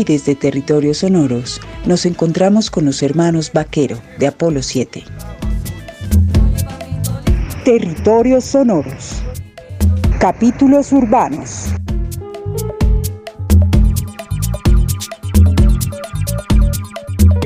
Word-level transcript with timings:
Hoy 0.00 0.04
desde 0.04 0.34
Territorios 0.34 0.96
Sonoros 0.98 1.60
nos 1.84 2.06
encontramos 2.06 2.70
con 2.70 2.86
los 2.86 3.02
hermanos 3.02 3.52
Vaquero 3.52 4.00
de 4.16 4.28
Apolo 4.28 4.62
7. 4.62 5.04
Territorios 7.66 8.46
Sonoros. 8.46 9.22
Capítulos 10.18 10.90
urbanos. 10.92 11.66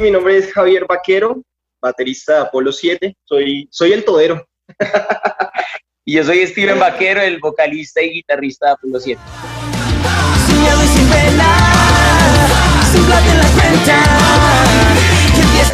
Mi 0.00 0.13
nombre 0.13 0.39
es 0.39 0.53
Javier 0.53 0.86
Vaquero, 0.89 1.43
baterista 1.82 2.35
de 2.35 2.41
Apolo 2.43 2.71
7. 2.71 3.17
Soy, 3.25 3.67
soy 3.73 3.95
el 3.95 4.05
todero. 4.05 4.46
y 6.05 6.14
yo 6.14 6.23
soy 6.23 6.46
Steven 6.46 6.79
Vaquero, 6.79 7.21
el 7.21 7.41
vocalista 7.41 8.00
y 8.00 8.11
guitarrista 8.11 8.67
de 8.67 8.73
Apolo 8.75 9.00
7. 9.00 9.21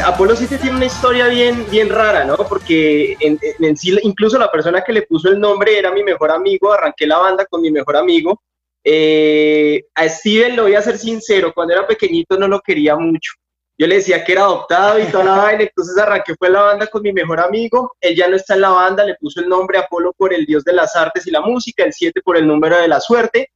Apolo 0.05 0.35
7 0.35 0.59
tiene 0.59 0.77
una 0.77 0.87
historia 0.87 1.29
bien, 1.29 1.67
bien 1.71 1.89
rara, 1.89 2.25
¿no? 2.25 2.37
Porque 2.37 3.17
en, 3.21 3.77
sí, 3.77 3.97
incluso 4.03 4.39
la 4.39 4.51
persona 4.51 4.83
que 4.83 4.93
le 4.93 5.03
puso 5.03 5.29
el 5.29 5.39
nombre 5.39 5.79
era 5.79 5.93
mi 5.93 6.03
mejor 6.03 6.31
amigo, 6.31 6.73
arranqué 6.73 7.07
la 7.07 7.19
banda 7.19 7.47
con 7.47 7.61
mi 7.61 7.71
mejor 7.71 7.97
amigo. 7.97 8.43
Eh, 8.83 9.85
a 9.95 10.09
Steven, 10.09 10.57
lo 10.57 10.63
voy 10.65 10.75
a 10.75 10.83
ser 10.83 10.99
sincero, 10.99 11.53
cuando 11.55 11.75
era 11.75 11.87
pequeñito 11.87 12.39
no 12.39 12.49
lo 12.49 12.61
quería 12.61 12.97
mucho. 12.97 13.33
Yo 13.79 13.87
le 13.87 13.97
decía 13.97 14.25
que 14.25 14.33
era 14.33 14.43
adoptado 14.43 14.99
y 14.99 15.05
toda 15.05 15.25
la 15.25 15.37
vaina, 15.43 15.63
entonces 15.63 15.97
arranqué 15.97 16.35
fue 16.39 16.51
la 16.51 16.63
banda 16.63 16.87
con 16.87 17.03
mi 17.03 17.13
mejor 17.13 17.41
amigo. 17.41 17.95
Él 18.01 18.17
ya 18.17 18.29
no 18.29 18.37
está 18.37 18.55
en 18.55 18.63
la 18.63 18.71
banda, 18.71 19.05
le 19.05 19.15
puso 19.15 19.41
el 19.41 19.49
nombre 19.49 19.79
Apolo 19.79 20.13
por 20.13 20.35
el 20.35 20.45
dios 20.45 20.65
de 20.65 20.73
las 20.73 20.97
artes 20.97 21.27
y 21.27 21.31
la 21.31 21.41
música, 21.41 21.85
el 21.85 21.93
7 21.93 22.21
por 22.23 22.37
el 22.37 22.47
número 22.47 22.77
de 22.77 22.89
la 22.89 23.01
suerte. 23.01 23.51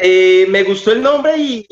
Eh, 0.00 0.46
me 0.48 0.62
gustó 0.62 0.92
el 0.92 1.02
nombre 1.02 1.34
y, 1.36 1.66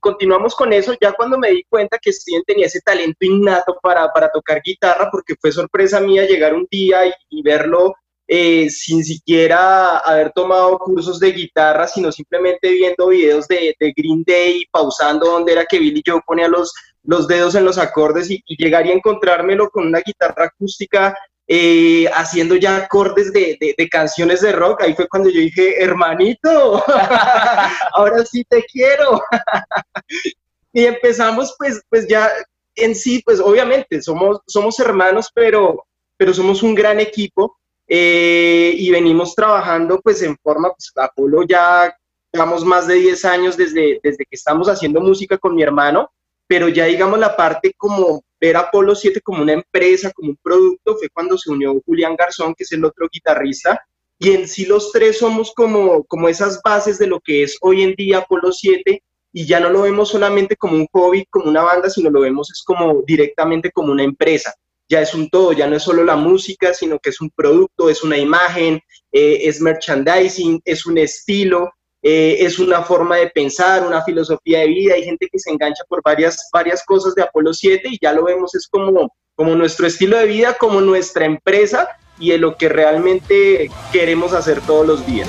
continuamos 0.00 0.54
con 0.54 0.72
eso. 0.72 0.94
Ya 1.00 1.12
cuando 1.12 1.38
me 1.38 1.50
di 1.50 1.64
cuenta 1.68 1.98
que 1.98 2.12
Steven 2.12 2.42
tenía 2.44 2.66
ese 2.66 2.80
talento 2.80 3.18
innato 3.20 3.78
para, 3.80 4.10
tocar 4.32 4.60
guitarra, 4.64 5.08
porque 5.10 5.34
fue 5.40 5.52
sorpresa 5.52 6.00
mía 6.00 6.26
llegar 6.26 6.54
un 6.54 6.66
día 6.68 7.06
y, 7.06 7.42
verlo 7.42 7.94
eh, 8.26 8.68
sin 8.68 9.04
siquiera 9.04 9.98
haber 9.98 10.32
tomado 10.32 10.76
cursos 10.78 11.20
de 11.20 11.30
guitarra, 11.30 11.86
sino 11.86 12.10
simplemente 12.10 12.70
viendo 12.72 13.08
videos 13.08 13.46
de, 13.46 13.74
Green 13.96 14.24
Day, 14.26 14.66
pausando 14.72 15.26
donde 15.26 15.52
era 15.52 15.64
que 15.64 15.78
Billy 15.78 16.02
Joe 16.04 16.20
ponía 16.26 16.48
los, 16.48 16.74
los 17.04 17.28
dedos 17.28 17.54
en 17.54 17.64
los 17.64 17.78
acordes 17.78 18.28
y, 18.30 18.42
y 18.44 18.62
llegar 18.62 18.86
y 18.86 18.90
encontrármelo 18.90 19.70
con 19.70 19.86
una 19.86 20.00
guitarra 20.00 20.46
acústica 20.46 21.14
eh, 21.50 22.06
haciendo 22.14 22.56
ya 22.56 22.76
acordes 22.76 23.32
de, 23.32 23.56
de, 23.58 23.88
canciones 23.88 24.42
de 24.42 24.52
rock. 24.52 24.82
Ahí 24.82 24.94
fue 24.94 25.08
cuando 25.08 25.30
yo 25.30 25.40
dije, 25.40 25.82
hermanito, 25.82 26.84
ahora 27.94 28.24
sí 28.26 28.44
te 28.44 28.62
quiero. 28.64 29.22
y 30.74 30.84
empezamos 30.84 31.54
pues, 31.58 31.80
pues 31.88 32.06
ya 32.06 32.30
en 32.74 32.94
sí, 32.94 33.22
pues 33.24 33.40
obviamente 33.40 34.02
somos, 34.02 34.40
somos 34.46 34.78
hermanos, 34.78 35.30
pero, 35.34 35.86
pero 36.18 36.34
somos 36.34 36.62
un 36.62 36.74
gran 36.74 37.00
equipo 37.00 37.58
eh, 37.86 38.74
y 38.76 38.90
venimos 38.90 39.34
trabajando 39.34 40.00
pues 40.02 40.20
en 40.22 40.36
forma, 40.36 40.68
pues 40.68 40.92
Apolo 40.96 41.44
ya 41.44 41.96
llevamos 42.30 42.62
más 42.62 42.86
de 42.86 42.96
10 42.96 43.24
años 43.24 43.56
desde, 43.56 43.98
desde 44.02 44.26
que 44.26 44.36
estamos 44.36 44.68
haciendo 44.68 45.00
música 45.00 45.38
con 45.38 45.54
mi 45.54 45.62
hermano, 45.62 46.10
pero 46.48 46.68
ya 46.68 46.86
digamos 46.86 47.18
la 47.20 47.36
parte 47.36 47.74
como 47.76 48.24
ver 48.40 48.56
Apolo 48.56 48.94
7 48.94 49.20
como 49.20 49.42
una 49.42 49.52
empresa, 49.52 50.10
como 50.12 50.30
un 50.30 50.38
producto, 50.42 50.96
fue 50.96 51.08
cuando 51.10 51.36
se 51.36 51.50
unió 51.50 51.80
Julián 51.84 52.16
Garzón, 52.16 52.54
que 52.54 52.64
es 52.64 52.72
el 52.72 52.84
otro 52.84 53.08
guitarrista, 53.12 53.80
y 54.18 54.30
en 54.30 54.48
sí 54.48 54.64
los 54.64 54.90
tres 54.90 55.18
somos 55.18 55.52
como, 55.54 56.04
como 56.04 56.28
esas 56.28 56.60
bases 56.62 56.98
de 56.98 57.06
lo 57.06 57.20
que 57.20 57.42
es 57.42 57.56
hoy 57.60 57.82
en 57.82 57.94
día 57.94 58.18
Apolo 58.18 58.50
7, 58.50 59.02
y 59.32 59.46
ya 59.46 59.60
no 59.60 59.68
lo 59.68 59.82
vemos 59.82 60.08
solamente 60.08 60.56
como 60.56 60.76
un 60.76 60.86
hobby, 60.92 61.26
como 61.30 61.48
una 61.48 61.62
banda, 61.62 61.90
sino 61.90 62.10
lo 62.10 62.20
vemos 62.20 62.50
es 62.50 62.62
como 62.64 63.02
directamente 63.06 63.70
como 63.70 63.92
una 63.92 64.02
empresa. 64.02 64.54
Ya 64.88 65.02
es 65.02 65.12
un 65.14 65.28
todo, 65.28 65.52
ya 65.52 65.66
no 65.66 65.76
es 65.76 65.82
solo 65.82 66.02
la 66.02 66.16
música, 66.16 66.72
sino 66.72 66.98
que 66.98 67.10
es 67.10 67.20
un 67.20 67.30
producto, 67.30 67.90
es 67.90 68.02
una 68.02 68.16
imagen, 68.16 68.80
eh, 69.12 69.40
es 69.42 69.60
merchandising, 69.60 70.62
es 70.64 70.86
un 70.86 70.96
estilo, 70.96 71.70
eh, 72.02 72.36
es 72.40 72.58
una 72.58 72.82
forma 72.82 73.16
de 73.16 73.28
pensar, 73.30 73.86
una 73.86 74.04
filosofía 74.04 74.60
de 74.60 74.68
vida, 74.68 74.94
hay 74.94 75.04
gente 75.04 75.28
que 75.30 75.38
se 75.38 75.50
engancha 75.50 75.82
por 75.88 76.00
varias, 76.02 76.48
varias 76.52 76.84
cosas 76.84 77.14
de 77.14 77.22
Apolo 77.22 77.52
7 77.52 77.88
y 77.90 77.98
ya 78.00 78.12
lo 78.12 78.24
vemos, 78.24 78.54
es 78.54 78.68
como, 78.68 79.12
como 79.34 79.54
nuestro 79.56 79.86
estilo 79.86 80.16
de 80.16 80.26
vida, 80.26 80.54
como 80.54 80.80
nuestra 80.80 81.24
empresa 81.24 81.88
y 82.18 82.30
de 82.30 82.38
lo 82.38 82.56
que 82.56 82.68
realmente 82.68 83.70
queremos 83.92 84.32
hacer 84.32 84.60
todos 84.60 84.86
los 84.86 85.06
días. 85.06 85.28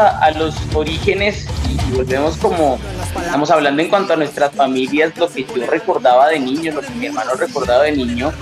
A, 0.00 0.30
los 0.32 0.54
orígenes 0.74 1.46
y 1.68 1.92
volvemos 1.92 2.36
como 2.36 2.78
estamos 3.24 3.50
hablando 3.50 3.82
en 3.82 3.88
cuanto 3.88 4.14
a 4.14 4.16
nuestras 4.16 4.54
familias, 4.54 5.16
lo 5.16 5.28
que 5.28 5.44
yo 5.44 5.66
recordaba 5.66 6.28
de 6.28 6.40
niño, 6.40 6.72
lo 6.72 6.80
que 6.80 6.90
mi 6.90 7.06
hermano 7.06 7.34
recordaba 7.34 7.84
de 7.84 7.92
niño, 7.92 8.32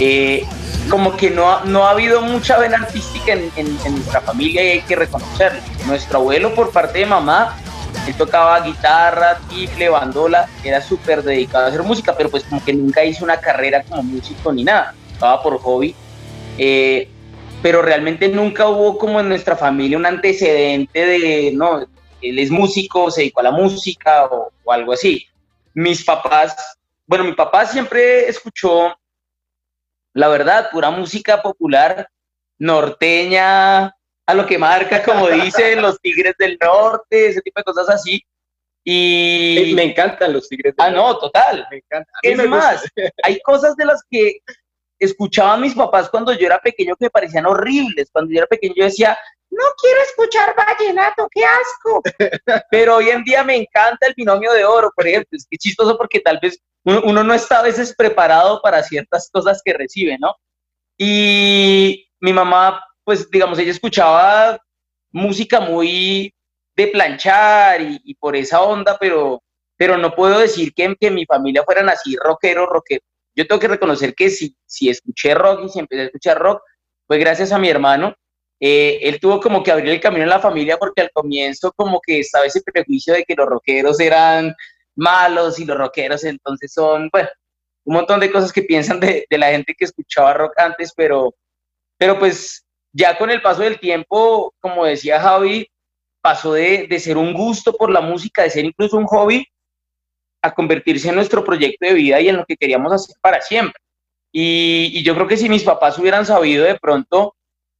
eh, 0.00 0.44
como 0.88 1.16
que 1.16 1.30
no 1.30 1.64
no 1.64 1.86
ha 1.86 1.90
habido 1.90 2.20
mucha 2.20 2.58
vena 2.58 2.78
artística 2.78 3.32
en, 3.32 3.50
nuestra 3.94 4.20
familia 4.20 4.62
y 4.62 4.68
hay 4.68 4.80
que 4.82 4.96
reconocerlo. 4.96 5.60
Nuestro 5.86 6.18
abuelo 6.18 6.54
por 6.54 6.70
parte 6.70 7.00
de 7.00 7.06
mamá, 7.06 7.56
él 8.06 8.14
tocaba 8.14 8.60
guitarra, 8.60 9.38
tifle, 9.48 9.88
bandola, 9.88 10.48
era 10.62 10.80
súper 10.80 11.22
dedicado 11.22 11.66
a 11.66 11.68
hacer 11.68 11.82
música, 11.82 12.14
pero 12.16 12.30
pues 12.30 12.44
como 12.44 12.64
que 12.64 12.72
nunca 12.72 13.04
hizo 13.04 13.24
una 13.24 13.38
carrera 13.40 13.82
como 13.82 14.02
músico 14.02 14.52
ni 14.52 14.64
nada, 14.64 14.94
estaba 15.12 15.42
por 15.42 15.58
hobby. 15.58 15.94
Eh, 16.58 17.08
pero 17.64 17.80
realmente 17.80 18.28
nunca 18.28 18.68
hubo 18.68 18.98
como 18.98 19.20
en 19.20 19.30
nuestra 19.30 19.56
familia 19.56 19.96
un 19.96 20.04
antecedente 20.04 21.06
de, 21.06 21.50
no, 21.54 21.80
él 22.20 22.38
es 22.38 22.50
músico, 22.50 23.10
se 23.10 23.22
dedicó 23.22 23.40
a 23.40 23.44
la 23.44 23.52
música 23.52 24.26
o, 24.26 24.52
algo 24.70 24.92
así. 24.92 25.26
Mis 25.72 26.04
papás, 26.04 26.54
bueno, 27.06 27.24
mi 27.24 27.32
papá 27.32 27.64
siempre 27.64 28.28
escuchó, 28.28 28.94
la 30.12 30.28
verdad, 30.28 30.68
pura 30.70 30.90
música 30.90 31.40
popular, 31.40 32.06
norteña, 32.58 33.86
a 33.86 34.34
lo 34.34 34.44
que 34.44 34.58
marca, 34.58 35.02
como 35.02 35.30
dicen 35.30 35.80
los 35.80 35.98
Tigres 36.02 36.34
del 36.38 36.58
Norte, 36.60 37.28
ese 37.28 37.40
tipo 37.40 37.60
de 37.60 37.64
cosas 37.64 37.88
así. 37.88 38.22
Y 38.84 39.72
me 39.74 39.84
encantan 39.84 40.34
los 40.34 40.50
Tigres 40.50 40.76
del 40.76 40.86
Ah, 40.86 40.90
no, 40.90 41.16
total. 41.16 41.66
Me 41.70 41.78
encanta. 41.78 42.10
Es 42.20 42.46
más, 42.46 42.84
hay 43.22 43.40
cosas 43.40 43.74
de 43.76 43.86
las 43.86 44.04
que 44.10 44.40
escuchaba 44.98 45.54
a 45.54 45.58
mis 45.58 45.74
papás 45.74 46.08
cuando 46.08 46.32
yo 46.32 46.46
era 46.46 46.58
pequeño 46.58 46.94
que 46.96 47.06
me 47.06 47.10
parecían 47.10 47.46
horribles. 47.46 48.08
Cuando 48.12 48.32
yo 48.32 48.38
era 48.38 48.46
pequeño 48.46 48.74
yo 48.76 48.84
decía, 48.84 49.16
no 49.50 49.64
quiero 49.80 50.00
escuchar 50.02 50.54
vallenato, 50.56 51.28
qué 51.30 51.44
asco. 51.44 52.02
Pero 52.70 52.96
hoy 52.96 53.10
en 53.10 53.24
día 53.24 53.44
me 53.44 53.56
encanta 53.56 54.06
el 54.06 54.14
binomio 54.16 54.52
de 54.52 54.64
oro, 54.64 54.90
por 54.94 55.06
ejemplo. 55.06 55.30
Es 55.32 55.46
que 55.48 55.56
chistoso 55.56 55.96
porque 55.96 56.20
tal 56.20 56.38
vez 56.40 56.58
uno, 56.84 57.24
no 57.24 57.34
está 57.34 57.60
a 57.60 57.62
veces 57.62 57.94
preparado 57.96 58.60
para 58.62 58.82
ciertas 58.82 59.30
cosas 59.32 59.62
que 59.64 59.72
recibe, 59.72 60.18
¿no? 60.18 60.34
Y 60.98 62.06
mi 62.20 62.32
mamá, 62.32 62.84
pues 63.04 63.30
digamos, 63.30 63.58
ella 63.58 63.70
escuchaba 63.70 64.58
música 65.10 65.60
muy 65.60 66.34
de 66.76 66.88
planchar 66.88 67.80
y, 67.80 68.14
por 68.16 68.36
esa 68.36 68.60
onda, 68.62 68.98
pero, 68.98 69.42
pero 69.76 69.96
no 69.96 70.14
puedo 70.14 70.38
decir 70.40 70.74
que, 70.74 70.94
que 71.00 71.10
mi 71.10 71.24
familia 71.24 71.62
fueran 71.64 71.88
así 71.88 72.16
rockero, 72.16 72.66
rockero 72.66 73.02
yo 73.34 73.46
tengo 73.46 73.60
que 73.60 73.68
reconocer 73.68 74.14
que 74.14 74.30
si, 74.30 74.56
si 74.66 74.88
escuché 74.88 75.34
rock 75.34 75.64
y 75.64 75.68
si 75.68 75.78
empecé 75.80 76.02
a 76.02 76.06
escuchar 76.06 76.38
rock, 76.38 76.62
fue 77.06 77.18
gracias 77.18 77.52
a 77.52 77.58
mi 77.58 77.68
hermano, 77.68 78.14
eh, 78.60 79.00
él 79.02 79.20
tuvo 79.20 79.40
como 79.40 79.62
que 79.62 79.72
abrir 79.72 79.90
el 79.90 80.00
camino 80.00 80.22
en 80.22 80.30
la 80.30 80.38
familia 80.38 80.78
porque 80.78 81.02
al 81.02 81.10
comienzo 81.12 81.72
como 81.72 82.00
que 82.00 82.20
estaba 82.20 82.46
ese 82.46 82.62
prejuicio 82.62 83.12
de 83.14 83.24
que 83.24 83.34
los 83.34 83.46
rockeros 83.46 84.00
eran 84.00 84.54
malos 84.94 85.58
y 85.58 85.64
los 85.64 85.76
rockeros 85.76 86.24
entonces 86.24 86.72
son, 86.72 87.08
bueno, 87.12 87.28
un 87.84 87.96
montón 87.96 88.20
de 88.20 88.30
cosas 88.30 88.52
que 88.52 88.62
piensan 88.62 89.00
de, 89.00 89.26
la 89.30 89.50
gente 89.50 89.74
que 89.76 89.84
escuchaba 89.84 90.32
rock 90.32 90.52
antes, 90.56 90.92
pero, 90.96 91.34
pero 91.98 92.18
pues 92.18 92.64
ya 92.92 93.18
con 93.18 93.30
el 93.30 93.42
paso 93.42 93.62
del 93.62 93.78
tiempo, 93.78 94.54
como 94.60 94.84
decía 94.84 95.20
Javi, 95.20 95.68
pasó 96.22 96.54
de, 96.54 96.86
de, 96.88 97.00
ser 97.00 97.18
un 97.18 97.34
gusto 97.34 97.74
por 97.76 97.90
la 97.90 98.00
música, 98.00 98.42
de 98.42 98.50
ser 98.50 98.64
incluso 98.64 98.96
un 98.96 99.06
hobby, 99.06 99.46
a 100.44 100.52
convertirse 100.52 101.08
en 101.08 101.14
nuestro 101.14 101.42
proyecto 101.42 101.86
de 101.86 101.94
vida 101.94 102.20
y 102.20 102.28
en 102.28 102.36
lo 102.36 102.44
que 102.44 102.56
queríamos 102.56 102.92
hacer 102.92 103.16
para 103.22 103.40
siempre. 103.40 103.80
Y, 104.30 104.90
y 104.92 105.02
yo 105.02 105.14
creo 105.14 105.26
que 105.26 105.38
si 105.38 105.48
mis 105.48 105.64
papás 105.64 105.98
hubieran 105.98 106.26
sabido 106.26 106.64
de 106.64 106.78
pronto 106.78 107.34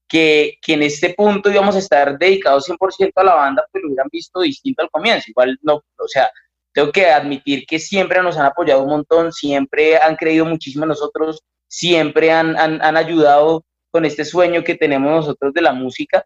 que, 0.08 0.56
que, 0.62 0.72
en 0.74 0.82
este 0.82 1.12
punto 1.12 1.50
íbamos 1.50 1.76
a 1.76 1.80
estar 1.80 2.18
dedicados 2.18 2.68
100% 2.68 3.12
a 3.16 3.24
la 3.24 3.34
banda, 3.34 3.66
pues 3.70 3.82
lo 3.82 3.88
hubieran 3.88 4.08
visto 4.10 4.40
distinto 4.40 4.82
al 4.82 4.90
comienzo. 4.90 5.30
Igual 5.30 5.58
no, 5.62 5.74
o 5.74 6.08
sea, 6.08 6.30
tengo 6.72 6.90
que 6.90 7.06
admitir 7.06 7.66
que 7.66 7.78
siempre 7.78 8.22
nos 8.22 8.38
han 8.38 8.46
apoyado 8.46 8.82
un 8.82 8.90
montón, 8.90 9.30
siempre 9.30 9.98
han 9.98 10.16
creído 10.16 10.46
muchísimo 10.46 10.84
en 10.84 10.90
nosotros, 10.90 11.42
siempre 11.68 12.32
han, 12.32 12.56
han, 12.56 12.80
han 12.80 12.96
ayudado 12.96 13.62
con 13.90 14.06
este 14.06 14.24
sueño 14.24 14.64
que 14.64 14.74
tenemos 14.74 15.10
nosotros 15.10 15.52
de 15.52 15.60
la 15.60 15.72
música. 15.72 16.24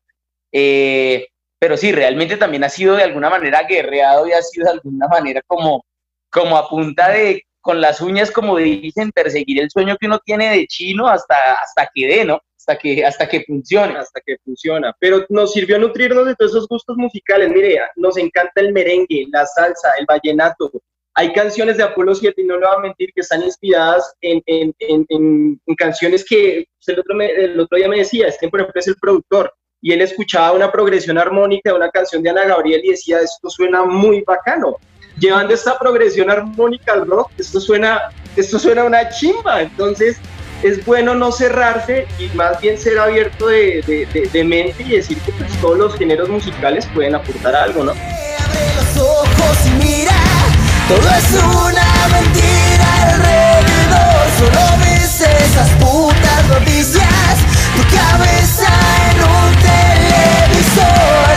Eh, 0.53 1.27
pero 1.59 1.77
sí, 1.77 1.91
realmente 1.91 2.37
también 2.37 2.63
ha 2.63 2.69
sido 2.69 2.95
de 2.95 3.03
alguna 3.03 3.29
manera 3.29 3.65
guerreado 3.65 4.29
y 4.29 4.33
ha 4.33 4.43
sido 4.43 4.67
de 4.67 4.73
alguna 4.73 5.09
manera 5.09 5.43
como, 5.47 5.85
como 6.31 6.57
a 6.57 6.69
punta 6.69 7.11
de, 7.11 7.43
con 7.61 7.81
las 7.81 8.01
uñas, 8.01 8.31
como 8.31 8.57
dicen, 8.57 9.13
perseguir 9.13 9.61
el 9.61 9.71
sueño 9.71 9.97
que 9.99 10.07
uno 10.07 10.19
tiene 10.25 10.51
de 10.51 10.67
chino 10.67 11.09
hasta, 11.09 11.55
hasta 11.55 11.89
que 11.95 12.07
dé, 12.07 12.25
¿no? 12.25 12.41
Hasta 12.57 12.79
que, 12.79 13.05
hasta 13.05 13.29
que 13.29 13.45
funcione. 13.47 13.97
Hasta 13.99 14.21
que 14.25 14.37
funciona. 14.45 14.95
Pero 14.99 15.25
nos 15.29 15.53
sirvió 15.53 15.79
nutrirnos 15.79 16.27
de 16.27 16.35
todos 16.35 16.53
esos 16.53 16.69
gustos 16.69 16.97
musicales. 16.97 17.51
Mire, 17.51 17.81
nos 17.97 18.17
encanta 18.17 18.61
el 18.61 18.73
merengue, 18.73 19.27
la 19.33 19.47
salsa, 19.47 19.91
el 19.99 20.07
vallenato. 20.07 20.71
Hay 21.15 21.33
canciones 21.33 21.77
de 21.77 21.83
Apolo 21.83 22.15
7, 22.15 22.41
y 22.41 22.45
no 22.45 22.59
le 22.59 22.67
voy 22.67 22.77
a 22.77 22.81
mentir, 22.81 23.11
que 23.13 23.23
están 23.23 23.43
inspiradas 23.43 24.15
en, 24.21 24.41
en, 24.47 24.73
en, 24.79 25.61
en 25.67 25.75
canciones 25.77 26.25
que 26.25 26.67
el 26.87 26.99
otro, 27.01 27.21
el 27.21 27.59
otro 27.59 27.77
día 27.77 27.89
me 27.89 27.99
decía, 27.99 28.29
este 28.29 28.49
por 28.49 28.61
ejemplo 28.61 28.79
es 28.79 28.87
el 28.87 28.97
productor, 29.01 29.53
y 29.81 29.93
él 29.93 30.01
escuchaba 30.01 30.53
una 30.53 30.71
progresión 30.71 31.19
armónica 31.19 31.71
de 31.71 31.77
una 31.77 31.91
canción 31.91 32.23
de 32.23 32.31
Ana 32.31 32.45
Gabriel 32.45 32.83
y 32.85 32.91
decía, 32.91 33.21
esto 33.21 33.51
suena 33.51 33.85
muy 33.85 34.23
bacano. 34.23 34.77
Llevando 35.19 35.53
esta 35.55 35.79
progresión 35.79 36.31
armónica 36.31 36.93
al 36.93 37.07
rock, 37.07 37.31
esto 37.39 37.61
suena, 37.61 38.01
esto 38.37 38.59
suena 38.59 38.85
una 38.85 39.09
chimba. 39.11 39.63
Entonces, 39.63 40.17
es 40.63 40.85
bueno 40.85 41.15
no 41.15 41.33
cerrarse 41.33 42.07
y 42.19 42.29
más 42.37 42.61
bien 42.61 42.79
ser 42.79 42.99
abierto 42.99 43.49
de, 43.49 43.83
de, 43.87 44.07
de, 44.07 44.29
de 44.33 44.45
mente 44.45 44.83
y 44.83 44.91
decir 44.97 45.19
que 45.19 45.33
pues, 45.33 45.51
todos 45.61 45.79
los 45.79 45.95
géneros 45.97 46.29
musicales 46.29 46.87
pueden 46.95 47.15
aportar 47.15 47.55
algo, 47.55 47.85
¿no? 47.85 47.93
Abre 47.93 48.75
los 48.77 48.97
ojos 49.03 49.67
y 49.67 49.71
mira, 49.85 50.15
todo 50.89 51.09
es 51.11 51.31
una 51.43 52.09
mentira 52.13 53.15
alrededor. 53.15 54.27
Solo 54.39 54.61
ves 54.81 55.21
esas 55.21 55.71
putas 55.81 56.49
noticias, 56.49 57.39
tu 57.77 57.83
cabeza 57.97 58.69
en 59.11 59.19
un 59.23 59.53
televisor. 59.63 61.28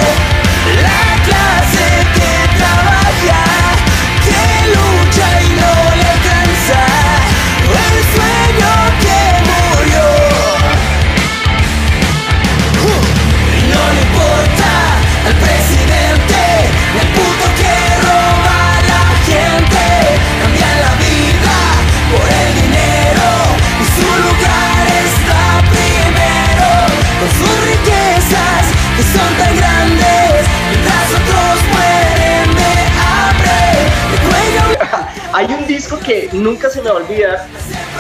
Nunca 36.32 36.70
se 36.70 36.82
me 36.82 36.90
va 36.90 37.00
a 37.00 37.04
olvidar 37.04 37.48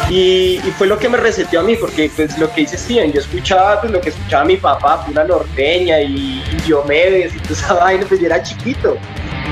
y, 0.09 0.59
fue 0.77 0.87
lo 0.87 0.97
que 0.97 1.09
me 1.09 1.17
reseteó 1.17 1.61
a 1.61 1.63
mí, 1.63 1.75
porque 1.75 2.11
pues 2.15 2.37
lo 2.37 2.51
que 2.53 2.61
dice 2.61 2.77
Steven, 2.77 3.11
yo 3.11 3.21
escuchaba 3.21 3.79
pues 3.81 3.91
lo 3.91 4.01
que 4.01 4.09
escuchaba 4.09 4.45
mi 4.45 4.57
papá, 4.57 5.05
una 5.09 5.23
norteña 5.23 6.01
y, 6.01 6.43
y 6.51 6.61
Diomedes 6.65 7.35
y 7.35 7.39
toda 7.39 7.53
esa 7.53 7.73
vaina, 7.83 8.05
pues 8.07 8.19
yo 8.19 8.27
era 8.27 8.41
chiquito. 8.41 8.97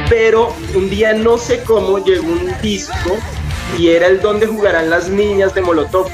Pero 0.10 0.56
un 0.76 0.90
día 0.90 1.14
no 1.14 1.38
sé 1.38 1.64
cómo 1.64 2.04
llegó 2.04 2.28
un 2.28 2.52
disco 2.62 3.18
y 3.77 3.89
era 3.89 4.07
el 4.07 4.21
donde 4.21 4.48
jugarán 4.48 4.89
las 4.89 5.10
niñas 5.10 5.54
de 5.54 5.62
Molotov. 5.62 6.07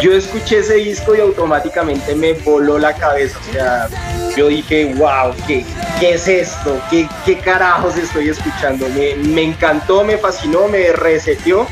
Yo 0.00 0.12
escuché 0.12 0.58
ese 0.58 0.74
disco 0.74 1.14
y 1.14 1.20
automáticamente 1.20 2.14
me 2.14 2.34
voló 2.34 2.78
la 2.78 2.94
cabeza, 2.94 3.38
o 3.38 3.52
sea, 3.52 3.88
yo 4.36 4.48
dije, 4.48 4.94
wow, 4.94 5.34
¿qué, 5.46 5.64
qué 5.98 6.14
es 6.14 6.28
esto? 6.28 6.80
¿Qué, 6.88 7.08
¿Qué, 7.24 7.38
carajos 7.38 7.96
estoy 7.96 8.28
escuchando? 8.28 8.88
Me, 8.90 9.16
me 9.16 9.42
encantó, 9.42 10.04
me 10.04 10.16
fascinó, 10.16 10.68
me 10.68 10.92
reseteó 10.92 11.66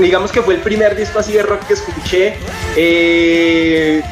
digamos 0.00 0.32
que 0.32 0.42
fue 0.42 0.54
el 0.54 0.60
primer 0.60 0.96
disco 0.96 1.18
así 1.18 1.32
de 1.32 1.42
rock 1.42 1.66
que 1.66 1.74
escuché. 1.74 2.36
Eh, 2.76 4.02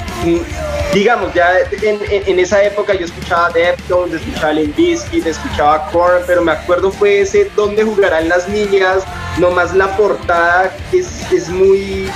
digamos, 0.94 1.32
ya 1.34 1.52
en, 1.82 2.38
esa 2.38 2.62
época 2.62 2.94
yo 2.94 3.04
escuchaba 3.04 3.50
Deftones, 3.50 4.20
escuchaba 4.20 4.52
Limp 4.52 4.76
Bizkit, 4.76 5.26
escuchaba 5.26 5.90
Korn, 5.90 6.22
pero 6.26 6.42
me 6.42 6.52
acuerdo 6.52 6.90
fue 6.90 7.20
ese 7.20 7.50
Donde 7.56 7.82
jugarán 7.82 8.28
las 8.28 8.48
niñas, 8.48 9.04
nomás 9.38 9.74
la 9.74 9.96
portada 9.96 10.72
es, 10.92 11.30
es 11.32 11.48
muy... 11.48 12.08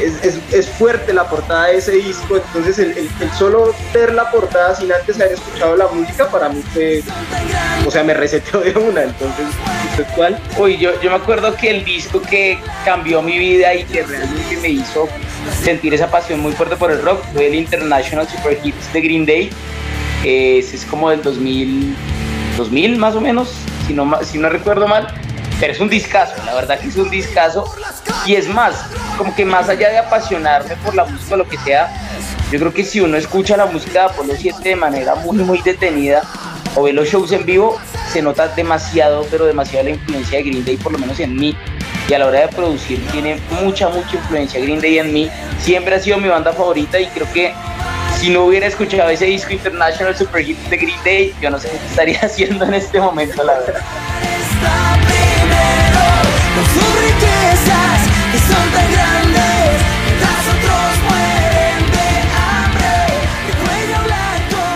Es, 0.00 0.40
es, 0.52 0.68
fuerte 0.68 1.12
la 1.12 1.28
portada 1.28 1.66
de 1.66 1.76
ese 1.76 1.92
disco, 1.92 2.36
entonces 2.36 2.78
el, 2.78 2.90
el, 2.92 3.08
el, 3.20 3.30
solo 3.38 3.72
ver 3.94 4.12
la 4.14 4.28
portada 4.32 4.74
sin 4.74 4.90
antes 4.90 5.20
haber 5.20 5.34
escuchado 5.34 5.76
la 5.76 5.86
música 5.88 6.28
para 6.28 6.48
mí 6.48 6.60
fue, 6.72 7.02
o 7.86 7.90
sea, 7.90 8.02
me 8.02 8.12
reseteó 8.14 8.60
de 8.60 8.72
una, 8.72 9.04
entonces, 9.04 9.46
¿cuál? 10.16 10.40
Uy, 10.58 10.78
yo, 10.78 11.00
yo 11.02 11.10
me 11.10 11.16
acuerdo 11.16 11.54
que 11.54 11.70
el 11.70 11.84
disco 11.84 12.20
que 12.20 12.58
cambió 12.84 13.22
mi 13.22 13.38
vida 13.38 13.74
y 13.74 13.84
que 13.84 14.02
realmente 14.02 14.56
me 14.56 14.70
hizo 14.70 15.08
sentir 15.62 15.94
esa 15.94 16.10
pasión 16.10 16.40
muy 16.40 16.52
fuerte 16.52 16.74
por 16.74 16.90
el 16.90 17.00
rock 17.02 17.22
fue 17.32 17.46
el 17.46 17.54
International 17.54 18.26
Super 18.26 18.58
Hits 18.64 18.92
de 18.92 19.00
Green 19.00 19.26
Day, 19.26 19.50
eh, 20.24 20.58
es 20.58 20.84
como 20.86 21.10
del 21.10 21.22
2000, 21.22 21.94
2000 22.56 22.96
más 22.96 23.14
o 23.14 23.20
menos, 23.20 23.52
si 23.86 23.92
no, 23.92 24.18
si 24.24 24.38
no 24.38 24.48
recuerdo 24.48 24.88
mal, 24.88 25.14
pero 25.62 25.74
es 25.74 25.78
un 25.78 25.88
discazo, 25.88 26.34
la 26.44 26.54
verdad 26.54 26.80
que 26.80 26.88
es 26.88 26.96
un 26.96 27.08
discazo. 27.08 27.72
Y 28.26 28.34
es 28.34 28.48
más, 28.48 28.84
como 29.16 29.32
que 29.32 29.44
más 29.44 29.68
allá 29.68 29.90
de 29.90 29.98
apasionarme 29.98 30.74
por 30.84 30.92
la 30.92 31.04
música 31.04 31.34
o 31.34 31.36
lo 31.36 31.48
que 31.48 31.56
sea, 31.58 31.88
yo 32.50 32.58
creo 32.58 32.74
que 32.74 32.82
si 32.82 33.00
uno 33.00 33.16
escucha 33.16 33.56
la 33.56 33.66
música 33.66 34.00
de 34.00 34.06
Apolo 34.06 34.34
7 34.36 34.70
de 34.70 34.74
manera 34.74 35.14
muy, 35.14 35.36
muy 35.36 35.62
detenida 35.62 36.22
o 36.74 36.82
ve 36.82 36.92
los 36.92 37.08
shows 37.08 37.30
en 37.30 37.46
vivo, 37.46 37.80
se 38.12 38.20
nota 38.20 38.48
demasiado, 38.48 39.24
pero 39.30 39.46
demasiado 39.46 39.84
la 39.84 39.90
influencia 39.90 40.38
de 40.38 40.50
Green 40.50 40.64
Day, 40.64 40.78
por 40.78 40.90
lo 40.90 40.98
menos 40.98 41.20
en 41.20 41.36
mí. 41.36 41.56
Y 42.08 42.12
a 42.12 42.18
la 42.18 42.26
hora 42.26 42.40
de 42.40 42.48
producir 42.48 43.00
tiene 43.12 43.40
mucha, 43.62 43.88
mucha 43.88 44.16
influencia 44.16 44.58
Green 44.58 44.80
Day 44.80 44.98
en 44.98 45.12
mí. 45.12 45.30
Siempre 45.60 45.94
ha 45.94 46.00
sido 46.00 46.18
mi 46.18 46.26
banda 46.26 46.52
favorita 46.52 46.98
y 46.98 47.06
creo 47.06 47.32
que 47.32 47.54
si 48.18 48.30
no 48.30 48.46
hubiera 48.46 48.66
escuchado 48.66 49.10
ese 49.10 49.26
disco 49.26 49.52
International 49.52 50.16
Super 50.16 50.44
Hit 50.44 50.58
de 50.58 50.76
Green 50.76 51.04
Day, 51.04 51.34
yo 51.40 51.50
no 51.50 51.60
sé 51.60 51.68
qué 51.70 51.86
estaría 51.86 52.18
haciendo 52.22 52.64
en 52.64 52.74
este 52.74 52.98
momento, 52.98 53.44
la 53.44 53.60
verdad 53.60 53.84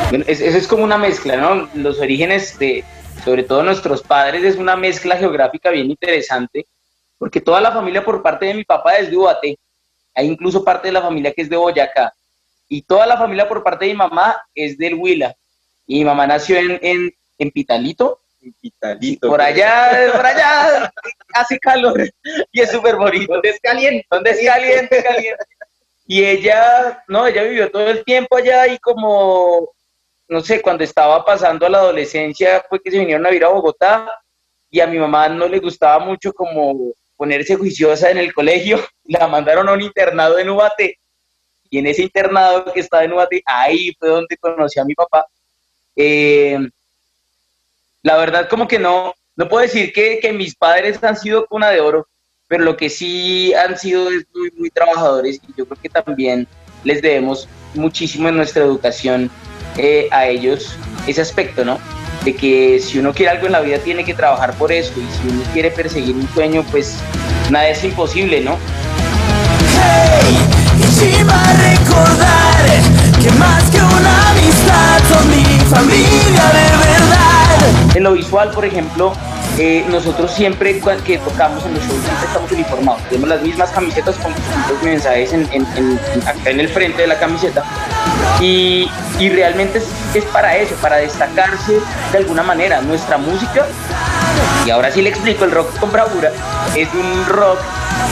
Bueno, 0.09 0.25
eso 0.29 0.45
es 0.45 0.67
como 0.69 0.85
una 0.85 0.99
mezcla, 0.99 1.37
¿no? 1.37 1.69
Los 1.75 1.99
orígenes 1.99 2.59
de, 2.59 2.85
sobre 3.25 3.43
todo 3.43 3.63
nuestros 3.63 4.03
padres, 4.03 4.45
es 4.45 4.57
una 4.57 4.77
mezcla 4.77 5.17
geográfica 5.17 5.71
bien 5.71 5.91
interesante, 5.91 6.67
porque 7.19 7.41
toda 7.41 7.61
la 7.61 7.73
familia 7.73 8.05
por 8.05 8.23
parte 8.23 8.47
de 8.47 8.55
mi 8.55 8.65
papá 8.65 8.97
es 8.97 9.11
de 9.11 9.17
Ubaté, 9.17 9.59
hay 10.15 10.27
incluso 10.27 10.63
parte 10.63 10.89
de 10.89 10.93
la 10.93 11.03
familia 11.03 11.33
que 11.33 11.43
es 11.43 11.51
de 11.51 11.57
Boyacá, 11.57 12.13
y 12.69 12.83
toda 12.83 13.07
la 13.07 13.17
familia 13.17 13.49
por 13.49 13.63
parte 13.63 13.85
de 13.85 13.93
mi 13.93 13.97
mamá 13.97 14.41
es 14.55 14.79
del 14.79 14.95
Huila, 14.95 15.35
y 15.87 15.99
mi 15.99 16.05
mamá 16.05 16.27
nació 16.27 16.57
en, 16.57 16.79
en, 16.83 17.13
en 17.39 17.51
Pitalito, 17.51 18.21
Pitalito. 18.61 19.29
Por 19.29 19.41
allá, 19.41 20.13
por 20.13 20.25
allá 20.25 20.93
hace 21.35 21.59
calor 21.59 22.09
y 22.53 22.61
es 22.61 22.71
súper 22.71 22.97
bonito. 22.97 23.33
Donde 23.33 23.51
es 23.51 23.61
caliente. 23.61 24.07
Donde 24.11 24.31
es 24.31 24.47
caliente, 24.47 25.03
caliente. 25.03 25.45
Y 26.07 26.25
ella, 26.25 27.03
no, 27.09 27.27
ella 27.27 27.43
vivió 27.43 27.71
todo 27.71 27.89
el 27.89 28.05
tiempo 28.05 28.37
allá 28.37 28.69
y 28.69 28.79
como, 28.79 29.73
no 30.29 30.41
sé, 30.41 30.61
cuando 30.61 30.85
estaba 30.85 31.25
pasando 31.25 31.67
a 31.67 31.71
la 31.71 31.79
adolescencia 31.79 32.65
fue 32.69 32.81
que 32.81 32.91
se 32.91 32.99
vinieron 32.99 33.25
a 33.27 33.31
vivir 33.31 33.45
a 33.45 33.49
Bogotá 33.49 34.11
y 34.71 34.81
a 34.81 34.87
mi 34.87 34.99
mamá 34.99 35.29
no 35.29 35.47
le 35.47 35.59
gustaba 35.59 36.05
mucho 36.05 36.33
como 36.33 36.93
ponerse 37.17 37.57
juiciosa 37.57 38.11
en 38.11 38.19
el 38.19 38.35
colegio. 38.35 38.79
La 39.05 39.29
mandaron 39.29 39.69
a 39.69 39.73
un 39.73 39.83
internado 39.83 40.39
en 40.39 40.51
Ubate 40.51 40.99
y 41.71 41.79
en 41.79 41.87
ese 41.87 42.03
internado 42.03 42.73
que 42.73 42.81
estaba 42.81 43.05
en 43.05 43.13
Ubatí, 43.13 43.43
ahí 43.45 43.93
fue 43.99 44.09
donde 44.09 44.37
conocí 44.37 44.79
a 44.79 44.85
mi 44.85 44.95
papá. 44.95 45.27
Eh, 45.95 46.59
la 48.03 48.17
verdad 48.17 48.49
como 48.49 48.69
que 48.69 48.79
no, 48.79 49.15
no 49.35 49.49
puedo 49.49 49.63
decir 49.63 49.93
que, 49.93 50.21
que, 50.21 50.33
mis 50.33 50.55
padres 50.55 51.03
han 51.03 51.17
sido 51.17 51.47
cuna 51.47 51.71
de 51.71 51.81
oro, 51.81 52.07
pero 52.47 52.65
lo 52.65 52.77
que 52.77 52.91
sí 52.91 53.55
han 53.55 53.79
sido 53.79 54.11
es 54.11 54.27
muy, 54.35 54.51
muy 54.53 54.71
trabajadores 54.71 55.41
y 55.49 55.55
yo 55.57 55.67
creo 55.67 55.81
que 55.81 55.89
también 55.89 56.47
les 56.85 57.03
debemos 57.03 57.49
muchísimo 57.75 58.29
en 58.29 58.37
nuestra 58.37 58.63
educación 58.63 59.31
eh, 59.79 60.09
a 60.11 60.27
ellos 60.27 60.77
ese 61.07 61.21
aspecto, 61.21 61.65
¿no? 61.65 61.79
De 62.25 62.35
que 62.35 62.81
si 62.81 62.99
uno 62.99 63.13
quiere 63.13 63.33
algo 63.33 63.47
en 63.47 63.53
la 63.53 63.61
vida 63.61 63.79
tiene 63.79 64.05
que 64.05 64.15
trabajar 64.15 64.55
por 64.55 64.73
eso 64.73 64.93
y 64.97 65.07
si 65.17 65.29
uno 65.29 65.43
quiere 65.53 65.71
perseguir 65.71 66.17
un 66.17 66.29
sueño, 66.35 66.65
pues 66.71 66.97
nada 67.51 67.69
es 67.69 67.85
imposible, 67.85 68.41
¿no? 68.41 68.57
Hey, 69.79 70.37
recordar 71.77 72.67
que 73.23 73.31
más 73.33 73.63
que 73.71 73.79
una 73.79 74.31
amistad 74.31 75.01
son 75.09 75.29
mi 75.31 75.45
familia 75.67 76.45
de 76.53 76.77
verdad. 76.79 77.97
En 77.97 78.03
lo 78.03 78.13
visual, 78.13 78.51
por 78.51 78.65
ejemplo, 78.65 79.13
eh, 79.59 79.85
nosotros 79.89 80.31
siempre 80.33 80.81
que 81.05 81.19
tocamos 81.19 81.65
en 81.65 81.75
los 81.75 81.83
shows 81.83 82.03
siempre 82.03 82.27
estamos 82.27 82.53
uniformados. 82.53 83.03
Tenemos 83.09 83.29
las 83.29 83.43
mismas 83.43 83.71
camisetas 83.71 84.17
con 84.17 84.33
los 84.33 84.83
mensajes 84.83 85.33
en, 85.33 85.49
el 86.45 86.69
frente 86.69 87.03
de 87.03 87.09
la 87.09 87.19
camiseta. 87.19 87.65
Y, 88.41 88.91
y 89.19 89.29
realmente 89.31 89.79
es, 89.79 89.89
es, 90.15 90.25
para 90.27 90.57
eso, 90.57 90.75
para 90.77 90.97
destacarse 90.97 91.81
de 92.13 92.19
alguna 92.19 92.43
manera. 92.43 92.83
Nuestra 92.83 93.17
música, 93.17 93.67
y 94.67 94.71
ahora 94.71 94.91
sí 94.91 95.01
le 95.01 95.09
explico, 95.09 95.45
el 95.45 95.53
rock 95.53 95.79
con 95.79 95.91
bravura, 95.91 96.31
es 96.75 96.89
un 96.93 97.27
rock 97.27 97.59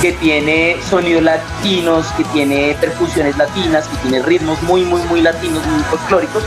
que 0.01 0.13
tiene 0.13 0.77
sonidos 0.89 1.23
latinos, 1.23 2.07
que 2.17 2.25
tiene 2.25 2.77
percusiones 2.81 3.37
latinas, 3.37 3.89
que 3.89 3.97
tiene 4.09 4.23
ritmos 4.23 4.63
muy, 4.63 4.83
muy, 4.85 5.01
muy 5.03 5.21
latinos, 5.23 5.65
muy 5.67 5.83
folclóricos. 5.85 6.43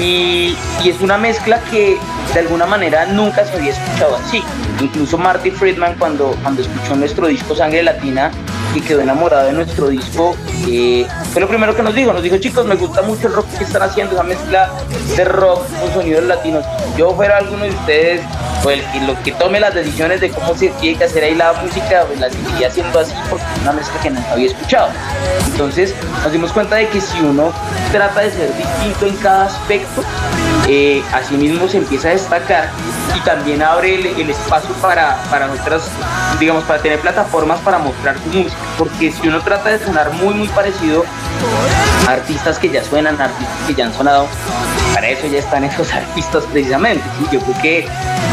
Y, 0.00 0.56
es 0.84 1.00
una 1.00 1.16
mezcla 1.16 1.60
que 1.70 1.96
de 2.34 2.40
alguna 2.40 2.66
manera 2.66 3.06
nunca 3.06 3.44
se 3.44 3.54
había 3.54 3.70
escuchado 3.70 4.16
así. 4.16 4.42
Incluso 4.80 5.16
Marty 5.16 5.50
Friedman 5.50 5.94
cuando, 5.98 6.36
cuando 6.42 6.62
escuchó 6.62 6.94
nuestro 6.94 7.26
disco 7.26 7.54
Sangre 7.54 7.82
Latina 7.82 8.30
y 8.74 8.80
quedó 8.80 9.00
enamorado 9.00 9.46
de 9.46 9.52
nuestro 9.52 9.88
disco, 9.88 10.36
eh, 10.68 11.06
fue 11.32 11.40
lo 11.40 11.48
primero 11.48 11.74
que 11.76 11.82
nos 11.82 11.94
dijo. 11.94 12.12
Nos 12.12 12.22
dijo, 12.22 12.36
chicos, 12.38 12.66
me 12.66 12.74
gusta 12.74 13.02
mucho 13.02 13.28
el 13.28 13.34
rock 13.34 13.46
que 13.58 13.64
están 13.64 13.82
haciendo, 13.82 14.14
esa 14.14 14.22
mezcla 14.22 14.70
de 15.16 15.24
rock 15.24 15.62
con 15.80 15.92
sonidos 15.92 16.24
latinos. 16.24 16.64
yo 16.96 17.14
fuera 17.14 17.38
alguno 17.38 17.64
de 17.64 17.70
ustedes, 17.70 18.20
o 18.64 18.70
el 18.70 18.82
que, 18.90 19.00
lo 19.00 19.22
que 19.22 19.32
tome 19.32 19.60
las 19.60 19.74
decisiones 19.74 20.20
de 20.20 20.30
cómo 20.30 20.54
se 20.56 20.68
tiene 20.80 20.98
que 20.98 21.04
hacer 21.04 21.24
ahí 21.24 21.34
la 21.34 21.52
música, 21.54 22.04
pues 22.06 22.20
la 22.20 22.30
seguiría 22.30 22.68
haciendo 22.68 22.98
así 22.98 23.12
porque 23.30 23.44
es 23.54 23.62
una 23.62 23.72
mezcla 23.72 24.00
que 24.00 24.10
nunca 24.10 24.32
había 24.32 24.46
escuchado. 24.46 24.88
Entonces 25.46 25.94
nos 26.22 26.32
dimos 26.32 26.52
cuenta 26.52 26.76
de 26.76 26.88
que 26.88 27.00
si 27.00 27.20
uno 27.20 27.52
trata 27.92 28.20
de 28.20 28.30
ser 28.30 28.56
distinto 28.56 29.06
en 29.06 29.16
cada 29.16 29.46
aspecto, 29.46 30.02
eh, 30.68 31.02
así 31.12 31.36
mismo 31.36 31.68
se 31.68 31.78
empieza 31.78 32.08
a 32.08 32.12
destacar 32.12 32.70
y 33.14 33.20
también 33.20 33.62
abre 33.62 33.94
el, 33.94 34.30
espacio 34.30 34.74
para, 34.76 35.22
para 35.30 35.46
nuestras, 35.46 35.90
digamos, 36.40 36.64
para 36.64 36.80
tener 36.80 37.00
plataformas 37.00 37.60
para 37.60 37.78
mostrar 37.78 38.16
su 38.18 38.28
música. 38.30 38.56
Porque 38.78 39.12
si 39.12 39.28
uno 39.28 39.40
trata 39.42 39.70
de 39.70 39.84
sonar 39.84 40.12
muy, 40.14 40.34
muy 40.34 40.48
parecido 40.48 41.04
a 42.08 42.12
artistas 42.12 42.58
que 42.58 42.70
ya 42.70 42.82
suenan, 42.82 43.20
artistas 43.20 43.58
que 43.66 43.74
ya 43.74 43.86
han 43.86 43.92
sonado, 43.92 44.26
para 44.94 45.08
eso 45.08 45.26
ya 45.26 45.38
están 45.38 45.64
esos 45.64 45.92
artistas 45.92 46.44
precisamente. 46.50 47.04
Yo, 47.30 47.40
creo 47.40 47.60
que, 47.60 47.86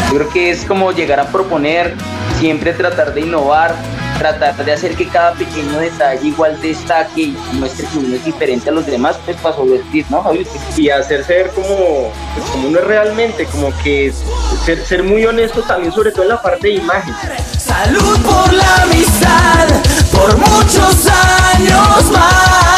yo 0.10 0.16
creo 0.16 0.30
que 0.30 0.52
es 0.52 0.64
como 0.66 0.92
llegar 0.94 1.20
a 1.20 1.26
proponer, 1.28 1.96
siempre 2.40 2.74
tratar 2.74 3.14
de 3.14 3.22
innovar, 3.22 3.76
tratar 4.22 4.64
de 4.64 4.72
hacer 4.72 4.96
que 4.96 5.08
cada 5.08 5.34
pequeño 5.34 5.80
detalle 5.80 6.28
igual 6.28 6.62
destaque 6.62 7.22
y 7.22 7.38
muestre 7.54 7.88
que 7.88 7.98
uno 7.98 8.16
es 8.16 8.24
diferente 8.24 8.70
a 8.70 8.74
los 8.74 8.86
demás, 8.86 9.18
pues 9.26 9.36
para 9.38 9.56
divertir, 9.58 10.06
¿no, 10.12 10.22
Javier? 10.22 10.46
Y 10.78 10.90
hacer 10.90 11.26
ser 11.26 11.50
como, 11.50 12.12
pues, 12.36 12.50
como 12.52 12.68
uno 12.68 12.78
es 12.78 12.86
realmente, 12.86 13.46
como 13.46 13.76
que 13.84 14.14
ser, 14.64 14.86
ser 14.86 15.02
muy 15.02 15.26
honesto 15.26 15.64
también, 15.64 15.92
sobre 15.92 16.12
todo 16.12 16.22
en 16.22 16.30
la 16.30 16.42
parte 16.42 16.68
de 16.68 16.74
imagen. 16.76 17.16
Salud 17.58 18.20
por 18.20 18.54
la 18.54 18.84
amistad, 18.84 19.68
por 20.12 20.38
muchos 20.38 21.08
años 21.08 22.12
más. 22.12 22.71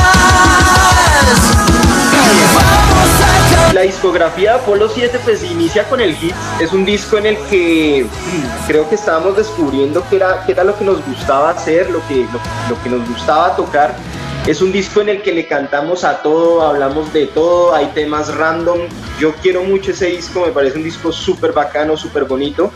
Discografía 3.94 4.54
de 4.54 4.60
Apolo 4.60 4.90
7 4.90 5.20
pues 5.24 5.44
inicia 5.44 5.88
con 5.88 6.02
el 6.02 6.16
hit, 6.16 6.34
es 6.60 6.74
un 6.74 6.84
disco 6.84 7.18
en 7.18 7.28
el 7.28 7.38
que 7.50 8.06
mm, 8.06 8.68
creo 8.68 8.90
que 8.90 8.96
estábamos 8.96 9.38
descubriendo 9.38 10.04
qué 10.10 10.16
era, 10.16 10.44
qué 10.46 10.54
era 10.54 10.64
lo 10.64 10.78
que 10.78 10.84
nos 10.84 11.06
gustaba 11.06 11.52
hacer, 11.52 11.90
lo 11.92 12.06
que, 12.08 12.26
lo, 12.70 12.84
que 12.84 12.90
nos 12.90 13.08
gustaba 13.08 13.56
tocar. 13.56 13.96
Es 14.48 14.62
un 14.62 14.72
disco 14.72 15.00
en 15.00 15.10
el 15.10 15.22
que 15.22 15.32
le 15.32 15.48
cantamos 15.48 16.04
a 16.04 16.22
todo, 16.22 16.64
hablamos 16.64 17.14
de 17.14 17.28
todo, 17.28 17.74
hay 17.74 17.86
temas 17.94 18.36
random. 18.36 18.80
Yo 19.20 19.34
quiero 19.36 19.64
mucho 19.64 19.92
ese 19.92 20.08
disco, 20.08 20.46
me 20.46 20.52
parece 20.52 20.78
un 20.78 20.84
disco 20.84 21.14
súper 21.14 21.54
bacano, 21.54 21.96
súper 21.96 22.26
bonito. 22.26 22.72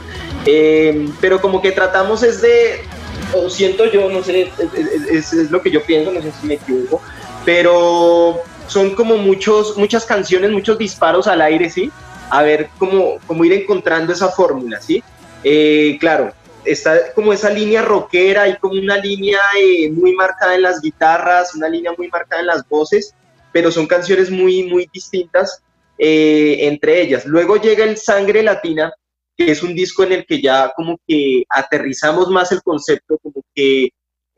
Eh, 0.46 1.10
pero 1.20 1.42
como 1.42 1.62
que 1.62 1.72
tratamos 1.72 2.24
es 2.24 2.42
de, 2.42 2.86
o 3.34 3.50
siento 3.50 3.86
yo, 3.86 4.10
no 4.10 4.24
sé, 4.24 4.50
es, 5.12 5.34
es 5.34 5.52
lo 5.52 5.62
que 5.62 5.72
yo 5.72 5.84
pienso, 5.84 6.12
no 6.12 6.22
sé 6.22 6.32
si 6.40 6.48
me 6.48 6.54
equivoco, 6.54 7.02
pero 7.44 8.42
son 8.68 8.96
como 8.96 9.18
muchos, 9.18 9.78
muchas 9.78 10.06
canciones, 10.06 10.52
muchos 10.52 10.78
disparos 10.78 11.28
al 11.28 11.42
aire, 11.42 11.70
¿sí? 11.70 11.92
A 12.30 12.44
ver 12.44 12.70
cómo, 12.78 13.18
cómo 13.26 13.46
ir 13.46 13.54
encontrando 13.54 14.14
esa 14.14 14.30
fórmula, 14.30 14.80
¿sí? 14.82 15.04
Eh, 15.44 15.98
claro, 16.00 16.34
está 16.66 17.14
como 17.14 17.34
esa 17.34 17.50
línea 17.50 17.82
rockera 17.82 18.48
y 18.48 18.58
como 18.58 18.80
una 18.80 18.98
línea 18.98 19.40
eh, 19.60 19.90
muy 19.92 20.14
marcada 20.14 20.56
en 20.56 20.64
las 20.64 20.82
guitarras, 20.82 21.56
una 21.56 21.70
línea 21.70 21.94
muy 21.98 22.10
marcada 22.10 22.42
en 22.42 22.48
las 22.48 22.68
voces, 22.68 23.14
pero 23.52 23.72
son 23.72 23.88
canciones 23.88 24.30
muy, 24.30 24.64
muy 24.64 24.90
distintas 24.92 25.64
eh, 25.98 26.68
entre 26.68 27.02
ellas. 27.02 27.26
Luego 27.26 27.58
llega 27.58 27.84
el 27.84 27.98
Sangre 27.98 28.44
Latina, 28.44 28.94
que 29.36 29.52
es 29.52 29.64
un 29.64 29.74
disco 29.74 30.04
en 30.04 30.12
el 30.14 30.26
que 30.26 30.42
ya 30.42 30.72
como 30.76 31.00
que 31.08 31.44
aterrizamos 31.50 32.30
más 32.30 32.52
el 32.52 32.62
concepto, 32.62 33.18
como 33.22 33.44
que 33.56 33.90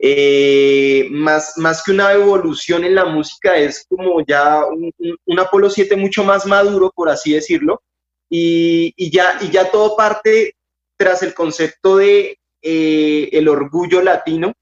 eh, 0.02 1.08
más, 1.10 1.58
más 1.58 1.82
que 1.84 1.92
una 1.92 2.12
evolución 2.14 2.84
en 2.84 2.94
la 2.94 3.04
música, 3.04 3.56
es 3.56 3.84
como 3.86 4.24
ya 4.26 4.64
un, 4.64 5.38
Apolo 5.38 5.68
7 5.68 5.94
mucho 5.96 6.24
más 6.24 6.46
maduro, 6.46 6.90
por 6.94 7.10
así 7.10 7.34
decirlo, 7.34 7.82
y, 8.30 9.10
ya, 9.10 9.38
y 9.42 9.50
ya 9.50 9.70
todo 9.70 9.96
parte 9.96 10.54
tras 10.96 11.22
el 11.22 11.34
concepto 11.34 11.98
de 11.98 12.38
eh, 12.62 13.28
el 13.32 13.46
orgullo 13.48 14.00
latino, 14.00 14.54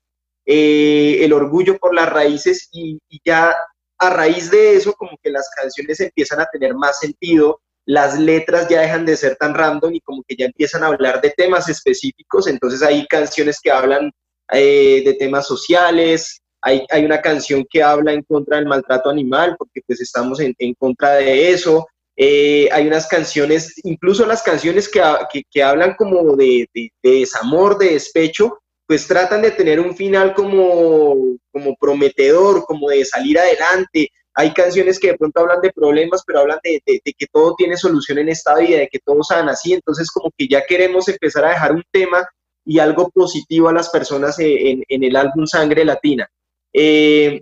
eh, 0.45 1.19
el 1.21 1.33
orgullo 1.33 1.79
por 1.79 1.95
las 1.95 2.09
raíces, 2.09 2.69
y 2.73 2.99
ya 3.25 3.55
a 3.99 4.11
raíz 4.11 4.51
de 4.51 4.75
eso, 4.75 4.93
como 4.95 5.17
que 5.23 5.31
las 5.31 5.49
canciones 5.57 6.01
empiezan 6.01 6.41
a 6.41 6.47
tener 6.47 6.75
más 6.75 6.99
sentido, 6.99 7.61
las 7.87 8.19
letras 8.19 8.69
ya 8.69 8.81
dejan 8.81 9.07
de 9.07 9.17
ser 9.17 9.37
tan 9.37 9.55
random 9.55 9.95
y 9.95 10.01
como 10.01 10.23
que 10.27 10.37
ya 10.37 10.47
empiezan 10.47 10.83
a 10.83 10.89
hablar 10.89 11.21
de 11.21 11.31
temas 11.31 11.69
específicos, 11.69 12.49
entonces 12.49 12.83
hay 12.83 13.07
canciones 13.07 13.61
que 13.63 13.71
hablan 13.71 14.11
eh, 14.53 15.03
de 15.05 15.15
temas 15.15 15.47
sociales, 15.47 16.41
hay, 16.63 16.85
hay, 16.91 17.05
una 17.05 17.21
canción 17.21 17.65
que 17.71 17.83
habla 17.83 18.13
en 18.13 18.23
contra 18.23 18.57
del 18.57 18.67
maltrato 18.67 19.11
animal, 19.11 19.55
porque 19.59 19.81
pues 19.87 20.01
estamos 20.01 20.41
en, 20.41 20.55
en 20.59 20.75
contra 20.75 21.15
de 21.15 21.51
eso. 21.51 21.87
Eh, 22.17 22.69
hay 22.73 22.89
unas 22.89 23.07
canciones, 23.07 23.75
incluso 23.85 24.27
las 24.27 24.43
canciones 24.43 24.89
que, 24.89 25.01
que, 25.51 25.63
hablan 25.63 25.95
como 25.95 26.35
de, 26.35 26.69
de, 26.75 26.91
desamor, 27.03 27.79
de 27.79 27.93
despecho, 27.93 28.59
pues 28.89 29.07
tratan 29.07 29.43
de 29.43 29.53
tener 29.53 29.79
un 29.79 29.95
final 29.95 30.35
como, 30.35 31.15
como 31.53 31.77
prometedor, 31.77 32.65
como 32.65 32.89
de 32.89 33.05
salir 33.05 33.39
adelante. 33.39 34.09
Hay 34.35 34.53
canciones 34.53 34.99
que 34.99 35.13
de 35.13 35.19
pronto 35.19 35.41
hablan 35.41 35.61
de 35.61 35.73
problemas, 35.73 36.23
pero 36.27 36.41
hablan 36.41 36.59
de, 36.65 36.83
de, 36.85 37.01
que 37.17 37.27
todo 37.31 37.55
tiene 37.57 37.77
solución 37.77 38.19
en 38.19 38.31
esta 38.31 38.57
vida, 38.57 38.79
de 38.79 38.89
que 38.89 38.99
todos 38.99 39.29
sean 39.29 39.49
así. 39.49 39.75
Entonces, 39.75 40.11
como 40.11 40.33
que 40.37 40.49
ya 40.49 40.65
queremos 40.67 41.09
empezar 41.09 41.45
a 41.45 41.51
dejar 41.51 41.73
un 41.73 41.85
tema 41.93 42.27
y 42.69 42.79
algo 42.81 43.09
positivo 43.09 43.71
a 43.71 43.73
las 43.73 43.89
personas 43.89 44.39
en, 44.41 44.85
en 44.87 45.03
el 45.03 45.17
álbum 45.17 45.47
Sangre 45.47 45.87
Latina. 45.87 46.31
Eh, 46.71 47.41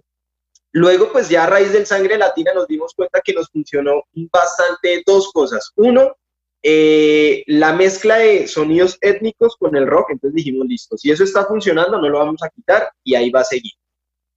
luego, 0.70 1.10
pues 1.10 1.28
ya 1.28 1.42
a 1.42 1.48
raíz 1.48 1.72
del 1.72 1.84
Sangre 1.84 2.16
Latina 2.16 2.52
nos 2.54 2.68
dimos 2.68 2.94
cuenta 2.94 3.20
que 3.24 3.32
nos 3.32 3.48
funcionó 3.48 4.04
bastante 4.32 5.02
dos 5.04 5.32
cosas. 5.32 5.72
Uno, 5.74 6.14
eh, 6.62 7.42
la 7.48 7.72
mezcla 7.72 8.18
de 8.18 8.46
sonidos 8.46 8.98
étnicos 9.00 9.56
con 9.58 9.74
el 9.74 9.88
rock, 9.88 10.10
entonces 10.10 10.36
dijimos, 10.36 10.68
listo, 10.68 10.96
si 10.96 11.10
eso 11.10 11.24
está 11.24 11.44
funcionando, 11.44 12.00
no 12.00 12.08
lo 12.08 12.18
vamos 12.18 12.40
a 12.44 12.48
quitar 12.48 12.88
y 13.02 13.16
ahí 13.16 13.30
va 13.30 13.40
a 13.40 13.44
seguir. 13.44 13.72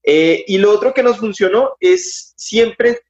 Eh, 0.01 0.43
y 0.47 0.57
lo 0.57 0.71
otro 0.71 0.91
que 0.91 1.03
nos 1.03 1.19
funcionó 1.19 1.75
es 1.79 2.33
siempre 2.35 3.01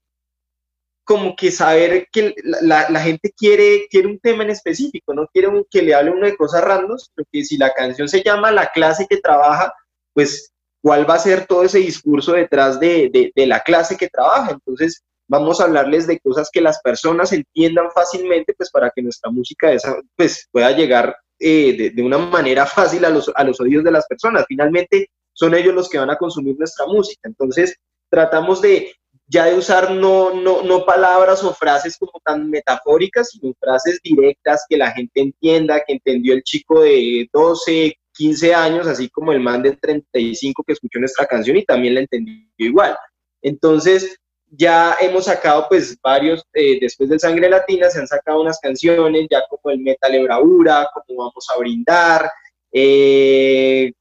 como 1.09 1.35
que 1.35 1.49
saber 1.49 2.07
que 2.11 2.35
la, 2.61 3.01
gente 3.01 3.33
quiere, 3.35 3.87
quiere 3.89 4.09
un 4.09 4.19
tema 4.19 4.43
en 4.43 4.51
específico, 4.51 5.11
no 5.11 5.25
quiere 5.33 5.49
que 5.71 5.81
le 5.81 5.95
hable 5.95 6.11
uno 6.11 6.27
de 6.27 6.37
cosas 6.37 6.63
randos, 6.63 7.09
porque 7.15 7.43
si 7.43 7.57
la 7.57 7.73
canción 7.73 8.07
se 8.07 8.21
llama 8.21 8.51
La 8.51 8.67
clase 8.67 9.07
que 9.09 9.17
trabaja, 9.17 9.73
pues 10.13 10.51
cuál 10.83 11.09
va 11.09 11.15
a 11.15 11.19
ser 11.19 11.47
todo 11.47 11.63
ese 11.63 11.79
discurso 11.79 12.33
detrás 12.33 12.79
de, 12.79 13.09
de, 13.11 13.31
de 13.35 13.47
la 13.47 13.61
clase 13.61 13.97
que 13.97 14.07
trabaja. 14.07 14.51
Entonces, 14.51 15.01
vamos 15.27 15.59
a 15.59 15.63
hablarles 15.63 16.05
de 16.05 16.19
cosas 16.19 16.47
que 16.53 16.61
las 16.61 16.79
personas 16.81 17.33
entiendan 17.33 17.89
fácilmente, 17.89 18.53
pues 18.53 18.69
para 18.69 18.91
que 18.91 19.01
nuestra 19.01 19.31
música 19.31 19.71
esa, 19.71 19.99
pues, 20.15 20.47
pueda 20.51 20.69
llegar 20.73 21.15
eh, 21.39 21.75
de, 21.75 21.89
de, 21.89 22.03
una 22.03 22.19
manera 22.19 22.67
fácil 22.67 23.03
a 23.03 23.09
los, 23.09 23.31
a 23.33 23.43
los 23.43 23.59
oídos 23.59 23.83
de 23.83 23.91
las 23.91 24.05
personas. 24.05 24.45
Finalmente, 24.47 25.09
son 25.33 25.55
ellos 25.55 25.73
los 25.73 25.89
que 25.89 25.97
van 25.97 26.11
a 26.11 26.17
consumir 26.17 26.55
nuestra 26.59 26.85
música. 26.85 27.21
Entonces, 27.23 27.75
tratamos 28.11 28.61
de 28.61 28.93
ya 29.29 29.45
de 29.45 29.55
usar 29.55 29.91
no, 29.91 30.33
no, 30.33 30.63
no 30.63 30.85
palabras 30.85 31.43
o 31.43 31.53
frases 31.53 31.97
como 31.97 32.19
tan 32.25 32.49
metafóricas, 32.49 33.29
sino 33.29 33.53
frases 33.59 33.99
directas 34.03 34.65
que 34.67 34.75
la 34.75 34.91
gente 34.91 35.21
entienda, 35.21 35.83
que 35.85 35.93
entendió 35.93 36.33
el 36.33 36.41
chico 36.41 36.81
de 36.81 37.29
12, 37.31 37.95
15 38.13 38.55
años, 38.55 38.87
así 38.87 39.07
como 39.09 39.31
el 39.31 39.39
man 39.39 39.61
de 39.61 39.77
35 39.77 40.63
que 40.65 40.73
escuchó 40.73 40.97
nuestra 40.97 41.27
canción 41.27 41.57
y 41.57 41.63
también 41.63 41.93
la 41.93 42.01
entendió 42.01 42.35
igual. 42.57 42.97
Entonces, 43.43 44.17
ya 44.49 44.97
hemos 44.99 45.25
sacado 45.25 45.67
pues 45.69 45.95
varios, 46.01 46.43
eh, 46.53 46.79
después 46.81 47.09
de 47.09 47.19
Sangre 47.19 47.49
Latina, 47.49 47.87
se 47.91 47.99
han 47.99 48.07
sacado 48.07 48.41
unas 48.41 48.59
canciones, 48.59 49.27
ya 49.29 49.43
como 49.47 49.71
el 49.71 49.79
Metal 49.79 50.13
Ebraura, 50.13 50.89
como 50.91 51.19
Vamos 51.19 51.47
a 51.53 51.59
Brindar, 51.59 52.31
eh, 52.71 53.91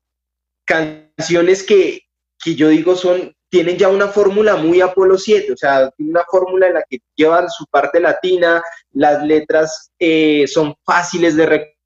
canciones 0.64 1.62
que, 1.62 2.00
que 2.42 2.54
yo 2.54 2.68
digo 2.68 2.96
son 2.96 3.34
tienen 3.50 3.76
ya 3.76 3.88
una 3.88 4.08
fórmula 4.08 4.56
muy 4.56 4.80
Apolo 4.80 5.16
7, 5.16 5.52
o 5.52 5.56
sea, 5.56 5.90
una 5.98 6.22
fórmula 6.30 6.68
en 6.68 6.74
la 6.74 6.84
que 6.88 6.98
llevan 7.16 7.48
su 7.48 7.66
parte 7.66 8.00
latina, 8.00 8.62
las 8.92 9.22
letras 9.24 9.90
eh, 9.98 10.46
son 10.46 10.74
fáciles 10.84 11.36
de 11.36 11.46
recordar 11.46 11.78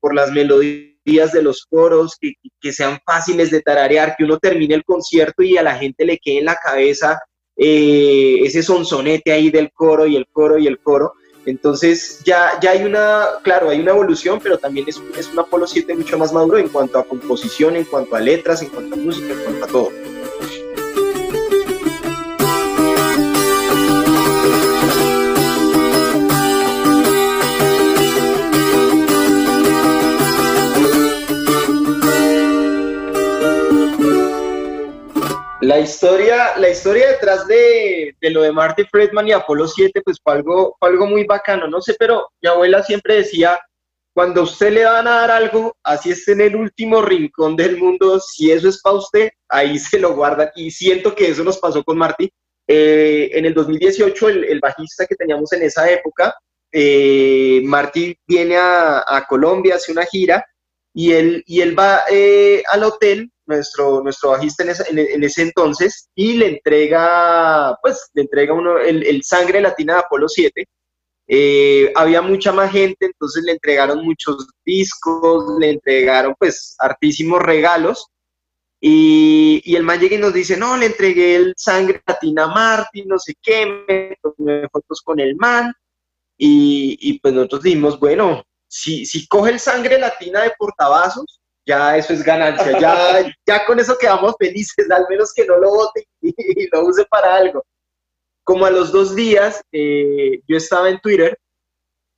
por, 0.00 0.14
las 0.14 0.32
melodías 0.32 1.32
de 1.32 1.42
los 1.42 1.64
coros, 1.66 2.16
que, 2.20 2.32
que, 2.60 2.72
sean 2.72 2.98
fáciles 3.06 3.50
de 3.50 3.62
tararear, 3.62 4.16
que 4.16 4.24
uno 4.24 4.38
termine 4.38 4.74
el 4.74 4.84
concierto 4.84 5.42
y 5.42 5.56
a 5.56 5.62
la 5.62 5.76
gente 5.76 6.04
le 6.04 6.18
quede 6.18 6.38
en 6.38 6.46
la 6.46 6.56
cabeza 6.56 7.20
eh, 7.56 8.38
ese 8.44 8.62
sonsonete 8.62 9.32
ahí 9.32 9.50
del 9.50 9.72
coro 9.72 10.06
y 10.06 10.16
el 10.16 10.26
coro 10.28 10.58
y 10.58 10.66
el 10.66 10.78
coro. 10.78 11.14
Entonces 11.48 12.20
ya, 12.24 12.58
ya 12.60 12.72
hay 12.72 12.84
una, 12.84 13.26
claro, 13.42 13.70
hay 13.70 13.80
una 13.80 13.92
evolución, 13.92 14.38
pero 14.42 14.58
también 14.58 14.86
es, 14.86 15.00
es 15.16 15.28
un 15.28 15.38
Apolo 15.38 15.66
7 15.66 15.94
mucho 15.94 16.18
más 16.18 16.30
maduro 16.30 16.58
en 16.58 16.68
cuanto 16.68 16.98
a 16.98 17.04
composición, 17.04 17.74
en 17.74 17.84
cuanto 17.84 18.16
a 18.16 18.20
letras, 18.20 18.60
en 18.60 18.68
cuanto 18.68 18.94
a 18.94 18.98
música, 18.98 19.32
en 19.32 19.40
cuanto 19.40 19.64
a 19.64 19.68
todo. 19.68 20.17
La 35.78 35.84
historia, 35.84 36.56
la 36.56 36.70
historia 36.70 37.12
detrás 37.12 37.46
de, 37.46 38.12
lo 38.20 38.42
de 38.42 38.50
Marty 38.50 38.82
Friedman 38.82 39.28
y 39.28 39.30
Apolo 39.30 39.68
7, 39.68 40.02
pues 40.04 40.18
fue 40.20 40.32
algo, 40.32 40.76
algo 40.80 41.06
muy 41.06 41.22
bacano, 41.22 41.68
no 41.68 41.80
sé, 41.80 41.94
pero 41.96 42.26
mi 42.42 42.48
abuela 42.48 42.82
siempre 42.82 43.14
decía, 43.14 43.60
cuando 44.12 44.42
usted 44.42 44.72
le 44.72 44.84
van 44.84 45.06
a 45.06 45.20
dar 45.20 45.30
algo, 45.30 45.76
así 45.84 46.10
es 46.10 46.26
en 46.26 46.40
el 46.40 46.56
último 46.56 47.00
rincón 47.00 47.54
del 47.54 47.76
mundo, 47.76 48.18
si 48.18 48.50
eso 48.50 48.68
es 48.68 48.82
para 48.82 48.96
usted, 48.96 49.28
ahí 49.48 49.78
se 49.78 50.00
lo 50.00 50.16
guarda. 50.16 50.50
Y 50.56 50.72
siento 50.72 51.14
que 51.14 51.28
eso 51.28 51.44
nos 51.44 51.58
pasó 51.58 51.84
con 51.84 51.96
Marty. 51.96 52.28
Eh, 52.66 53.30
en 53.34 53.46
el 53.46 53.54
2018, 53.54 54.28
el, 54.30 54.58
bajista 54.58 55.06
que 55.06 55.14
teníamos 55.14 55.52
en 55.52 55.62
esa 55.62 55.88
época, 55.88 56.34
eh, 56.72 57.62
Marty 57.64 58.18
viene 58.26 58.56
a, 58.56 59.24
Colombia, 59.28 59.76
hace 59.76 59.92
una 59.92 60.04
gira, 60.06 60.44
y 60.92 61.12
él, 61.12 61.44
y 61.46 61.60
él 61.60 61.78
va 61.78 62.00
eh, 62.10 62.64
al 62.66 62.82
hotel 62.82 63.30
nuestro, 63.48 64.02
nuestro 64.02 64.30
bajista 64.30 64.62
en, 64.62 65.24
ese 65.24 65.42
entonces, 65.42 66.08
y 66.14 66.34
le 66.34 66.48
entrega, 66.48 67.76
pues, 67.82 68.10
le 68.14 68.22
entrega 68.22 68.52
uno, 68.54 68.78
el, 68.78 69.22
Sangre 69.24 69.60
Latina 69.60 69.94
de 69.94 70.00
Apolo 70.00 70.28
7. 70.28 70.64
Eh, 71.30 71.92
había 71.94 72.22
mucha 72.22 72.52
más 72.52 72.70
gente, 72.70 73.06
entonces 73.06 73.42
le 73.44 73.52
entregaron 73.52 74.04
muchos 74.04 74.48
discos, 74.64 75.58
le 75.58 75.70
entregaron, 75.70 76.34
pues, 76.38 76.76
hartísimos 76.78 77.42
regalos. 77.42 78.08
Y, 78.80 79.60
y 79.64 79.74
el 79.74 79.82
man 79.82 79.98
llega 79.98 80.14
y 80.16 80.20
nos 80.20 80.32
dice, 80.32 80.56
no, 80.56 80.76
le 80.76 80.86
entregué 80.86 81.34
el 81.36 81.54
Sangre 81.56 82.00
Latina 82.06 82.44
a 82.44 82.48
Martín, 82.48 83.08
no 83.08 83.18
sé 83.18 83.34
qué, 83.42 83.66
me 83.88 84.16
tomé 84.22 84.68
fotos 84.68 85.02
con 85.02 85.18
el 85.18 85.34
man. 85.36 85.72
Y, 86.36 86.96
y 87.00 87.18
pues 87.18 87.34
nosotros 87.34 87.64
dijimos, 87.64 87.98
bueno, 87.98 88.44
si, 88.68 89.04
si 89.06 89.26
coge 89.26 89.50
el 89.52 89.58
Sangre 89.58 89.98
Latina 89.98 90.42
de 90.42 90.52
portavasos, 90.56 91.40
ya 91.68 91.98
eso 91.98 92.14
es 92.14 92.24
ganancia, 92.24 92.80
ya, 92.80 93.30
ya 93.46 93.66
con 93.66 93.78
eso 93.78 93.98
quedamos 93.98 94.34
felices, 94.38 94.90
al 94.90 95.04
menos 95.08 95.34
que 95.34 95.44
no 95.44 95.58
lo 95.58 95.70
vote 95.70 96.08
y, 96.22 96.66
lo 96.72 96.86
use 96.86 97.04
para 97.04 97.36
algo. 97.36 97.62
Como 98.42 98.64
a 98.64 98.70
los 98.70 98.90
dos 98.90 99.14
días, 99.14 99.60
eh, 99.70 100.40
yo 100.48 100.56
estaba 100.56 100.88
en 100.88 100.98
Twitter 100.98 101.38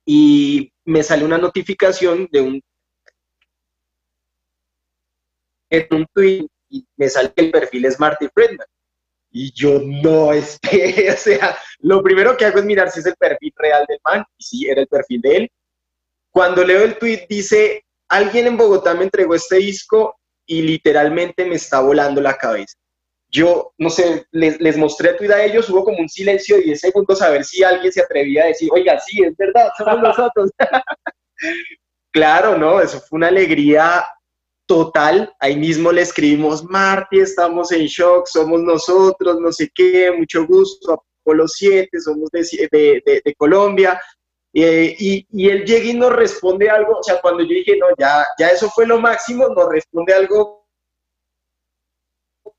y 0.05 0.71
me 0.85 1.03
sale 1.03 1.25
una 1.25 1.37
notificación 1.37 2.29
de 2.31 2.39
un, 2.39 2.61
en 5.69 5.87
un 5.91 6.05
tweet 6.13 6.47
y 6.69 6.87
me 6.95 7.09
sale 7.09 7.33
que 7.33 7.43
el 7.43 7.51
perfil 7.51 7.85
es 7.85 7.99
Marty 7.99 8.29
Friedman. 8.33 8.67
Y 9.33 9.51
yo 9.51 9.81
no 9.81 10.31
espere, 10.31 11.11
o 11.13 11.17
sea, 11.17 11.57
lo 11.79 12.01
primero 12.01 12.37
que 12.37 12.45
hago 12.45 12.59
es 12.59 12.65
mirar 12.65 12.89
si 12.89 13.01
es 13.01 13.05
el 13.05 13.15
perfil 13.15 13.51
real 13.57 13.85
del 13.89 13.99
man, 14.05 14.23
y 14.37 14.43
si 14.43 14.69
era 14.69 14.79
el 14.79 14.87
perfil 14.87 15.19
de 15.19 15.35
él. 15.35 15.51
Cuando 16.31 16.63
leo 16.63 16.83
el 16.83 16.97
tweet 16.97 17.25
dice, 17.29 17.83
alguien 18.11 18.45
en 18.45 18.57
Bogotá 18.57 18.93
me 18.93 19.05
entregó 19.05 19.35
este 19.35 19.55
disco 19.55 20.19
y 20.45 20.61
literalmente 20.61 21.45
me 21.45 21.55
está 21.55 21.79
volando 21.79 22.19
la 22.21 22.37
cabeza. 22.37 22.75
Yo, 23.29 23.73
no 23.77 23.89
sé, 23.89 24.25
les, 24.31 24.59
les 24.59 24.77
mostré 24.77 25.13
tu 25.13 25.23
idea 25.23 25.37
a 25.37 25.45
ellos, 25.45 25.69
hubo 25.69 25.85
como 25.85 25.99
un 25.99 26.09
silencio 26.09 26.57
de 26.57 26.63
10 26.63 26.79
segundos 26.79 27.21
a 27.21 27.29
ver 27.29 27.45
si 27.45 27.63
alguien 27.63 27.91
se 27.91 28.01
atrevía 28.01 28.43
a 28.43 28.47
decir, 28.47 28.69
oiga, 28.73 28.99
sí, 28.99 29.23
es 29.23 29.35
verdad, 29.37 29.69
somos 29.77 29.99
nosotros. 30.03 30.51
claro, 32.11 32.57
¿no? 32.57 32.81
Eso 32.81 32.99
fue 32.99 33.17
una 33.17 33.29
alegría 33.29 34.05
total. 34.65 35.33
Ahí 35.39 35.55
mismo 35.55 35.93
le 35.93 36.01
escribimos, 36.01 36.65
Marty, 36.65 37.21
estamos 37.21 37.71
en 37.71 37.85
shock, 37.85 38.27
somos 38.27 38.61
nosotros, 38.61 39.39
no 39.39 39.53
sé 39.53 39.71
qué, 39.73 40.11
mucho 40.11 40.45
gusto, 40.45 41.01
Apolo 41.21 41.47
7, 41.47 41.97
somos 42.01 42.29
de, 42.31 42.41
de, 42.69 43.21
de 43.23 43.35
Colombia, 43.35 44.01
eh, 44.53 44.95
y, 44.99 45.49
él 45.49 45.65
llega 45.65 45.85
y 45.85 45.93
nos 45.93 46.11
responde 46.11 46.69
algo, 46.69 46.97
o 46.99 47.03
sea, 47.03 47.21
cuando 47.21 47.43
yo 47.43 47.49
dije, 47.49 47.77
no, 47.77 47.87
ya, 47.97 48.25
ya 48.37 48.49
eso 48.49 48.69
fue 48.69 48.85
lo 48.85 48.99
máximo, 48.99 49.47
nos 49.49 49.69
responde 49.69 50.13
algo 50.13 50.67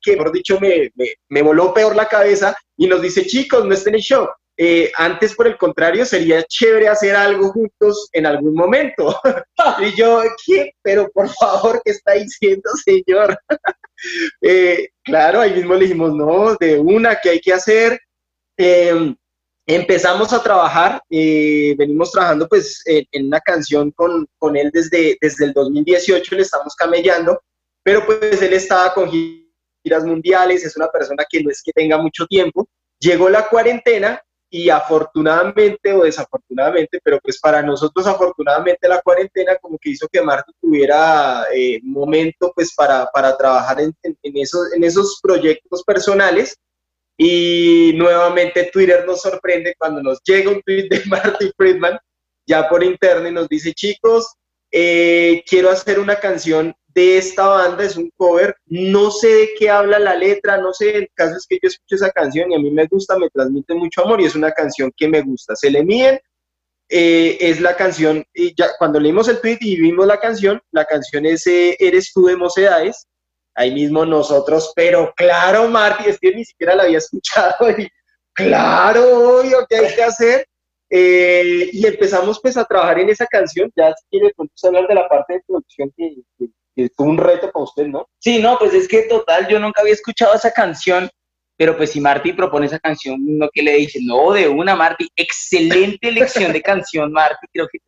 que, 0.01 0.15
mejor 0.15 0.31
dicho, 0.31 0.59
me, 0.59 0.91
me, 1.29 1.41
voló 1.41 1.73
peor 1.73 1.95
la 1.95 2.07
cabeza 2.07 2.55
y 2.77 2.87
nos 2.87 3.01
dice, 3.01 3.25
chicos, 3.25 3.65
no 3.65 3.73
estén 3.73 3.95
en 3.95 4.01
show. 4.01 4.27
Eh, 4.55 4.91
antes, 4.97 5.33
por 5.35 5.47
el 5.47 5.57
contrario, 5.57 6.05
sería 6.05 6.43
chévere 6.43 6.87
hacer 6.87 7.15
algo 7.15 7.51
juntos 7.51 8.09
en 8.11 8.25
algún 8.25 8.53
momento. 8.53 9.19
y 9.79 9.95
yo, 9.95 10.21
¿qué? 10.45 10.73
Pero 10.81 11.09
por 11.11 11.29
favor, 11.29 11.81
¿qué 11.83 11.91
está 11.91 12.13
diciendo, 12.13 12.69
señor? 12.83 13.37
Eh, 14.41 14.89
claro, 15.01 15.39
ahí 15.39 15.53
mismo 15.53 15.75
le 15.75 15.85
dijimos, 15.85 16.13
no, 16.13 16.55
de 16.55 16.77
una 16.77 17.15
que 17.21 17.29
hay 17.29 17.39
que 17.39 17.53
hacer. 17.53 17.97
Eh, 18.57 19.15
empezamos 19.65 20.33
a 20.33 20.43
trabajar, 20.43 21.01
eh, 21.09 21.75
venimos 21.77 22.11
trabajando 22.11 22.47
pues 22.47 22.83
en, 22.85 23.27
una 23.27 23.39
canción 23.39 23.91
con, 23.91 24.27
con, 24.37 24.57
él 24.57 24.69
desde, 24.73 25.17
desde 25.21 25.45
el 25.45 25.53
2018, 25.53 26.35
le 26.35 26.41
estamos 26.41 26.75
camellando, 26.75 27.41
pero 27.81 28.05
pues 28.05 28.41
él 28.41 28.53
estaba 28.53 28.93
con 28.93 29.09
giras 29.09 30.03
mundiales, 30.03 30.65
es 30.65 30.75
una 30.75 30.89
persona 30.89 31.23
que 31.29 31.41
no 31.41 31.49
es 31.49 31.61
que 31.63 31.71
tenga 31.71 31.97
mucho 31.97 32.25
tiempo, 32.27 32.67
llegó 32.99 33.29
la 33.29 33.47
cuarentena 33.47 34.21
y 34.49 34.69
afortunadamente 34.69 35.93
o 35.93 36.03
desafortunadamente, 36.03 36.99
pero 37.03 37.19
pues 37.23 37.39
para 37.39 37.63
nosotros 37.63 38.05
afortunadamente 38.05 38.87
la 38.87 39.01
cuarentena 39.01 39.55
como 39.59 39.79
que 39.79 39.89
hizo 39.89 40.07
que 40.11 40.21
Marta 40.21 40.51
tuviera 40.61 41.45
eh, 41.55 41.79
momento 41.81 42.51
pues 42.53 42.73
para, 42.75 43.07
para 43.07 43.35
trabajar 43.35 43.81
en, 43.81 43.95
en, 44.03 44.37
esos, 44.37 44.71
en 44.73 44.83
esos 44.83 45.19
proyectos 45.23 45.83
personales 45.83 46.55
y 47.25 47.93
nuevamente 47.93 48.69
Twitter 48.73 49.05
nos 49.07 49.21
sorprende 49.21 49.75
cuando 49.77 50.03
nos 50.03 50.21
llega 50.25 50.51
un 50.51 50.61
tweet 50.61 50.89
de 50.89 51.01
Marty 51.05 51.51
Friedman, 51.55 51.97
ya 52.45 52.67
por 52.67 52.83
internet, 52.83 53.31
y 53.31 53.33
nos 53.33 53.47
dice, 53.47 53.73
chicos, 53.73 54.27
eh, 54.69 55.41
quiero 55.47 55.69
hacer 55.69 55.99
una 55.99 56.17
canción 56.17 56.75
de 56.87 57.17
esta 57.17 57.47
banda, 57.47 57.85
es 57.85 57.95
un 57.95 58.11
cover, 58.17 58.53
no 58.65 59.09
sé 59.09 59.27
de 59.29 59.49
qué 59.57 59.69
habla 59.69 59.99
la 59.99 60.15
letra, 60.15 60.57
no 60.57 60.73
sé, 60.73 60.97
el 60.97 61.07
caso 61.13 61.37
es 61.37 61.47
que 61.47 61.59
yo 61.63 61.69
escucho 61.69 61.95
esa 61.95 62.11
canción 62.11 62.51
y 62.51 62.55
a 62.55 62.59
mí 62.59 62.69
me 62.69 62.87
gusta, 62.87 63.17
me 63.17 63.29
transmite 63.29 63.73
mucho 63.73 64.03
amor 64.03 64.19
y 64.19 64.25
es 64.25 64.35
una 64.35 64.51
canción 64.51 64.91
que 64.95 65.07
me 65.07 65.21
gusta. 65.21 65.55
Se 65.55 65.71
le 65.71 65.85
miden, 65.85 66.19
eh, 66.89 67.37
es 67.39 67.61
la 67.61 67.77
canción, 67.77 68.25
y 68.33 68.53
ya 68.53 68.67
cuando 68.77 68.99
leímos 68.99 69.29
el 69.29 69.39
tweet 69.39 69.59
y 69.61 69.79
vimos 69.79 70.05
la 70.05 70.19
canción, 70.19 70.61
la 70.71 70.83
canción 70.83 71.25
es 71.25 71.47
eh, 71.47 71.77
Eres 71.79 72.11
tú 72.13 72.25
de 72.25 72.35
Mocedades, 72.35 73.07
ahí 73.55 73.71
mismo 73.73 74.05
nosotros, 74.05 74.71
pero 74.75 75.13
claro, 75.15 75.67
Marty, 75.67 76.09
es 76.09 76.19
que 76.19 76.33
ni 76.33 76.45
siquiera 76.45 76.75
la 76.75 76.83
había 76.83 76.97
escuchado 76.97 77.69
y 77.77 77.87
claro, 78.33 79.39
obvio, 79.39 79.65
¿qué 79.69 79.77
hay 79.77 79.95
que 79.95 80.03
hacer? 80.03 80.47
Eh, 80.89 81.69
y 81.71 81.85
empezamos 81.85 82.39
pues 82.41 82.55
a 82.57 82.65
trabajar 82.65 82.99
en 82.99 83.09
esa 83.09 83.25
canción, 83.25 83.71
ya 83.75 83.93
si 83.93 84.05
quiere 84.11 84.31
hablar 84.63 84.87
de 84.87 84.95
la 84.95 85.07
parte 85.07 85.33
de 85.33 85.41
producción 85.47 85.91
que, 85.97 86.89
fue 86.95 87.05
un 87.05 87.17
reto 87.17 87.51
para 87.51 87.63
usted, 87.63 87.87
¿no? 87.87 88.07
Sí, 88.19 88.39
no, 88.39 88.57
pues 88.57 88.73
es 88.73 88.87
que 88.87 89.03
total, 89.03 89.47
yo 89.47 89.59
nunca 89.59 89.81
había 89.81 89.93
escuchado 89.93 90.33
esa 90.33 90.51
canción, 90.51 91.09
pero 91.55 91.77
pues 91.77 91.91
si 91.91 91.99
Marty 91.99 92.33
propone 92.33 92.65
esa 92.65 92.79
canción, 92.79 93.23
uno 93.27 93.47
que 93.51 93.61
le 93.61 93.73
dice, 93.75 93.99
no, 94.01 94.33
de 94.33 94.47
una, 94.47 94.75
Marty, 94.75 95.07
excelente 95.15 96.09
elección 96.09 96.51
de 96.51 96.61
canción, 96.61 97.11
Marty, 97.11 97.47
creo 97.51 97.67
que... 97.71 97.79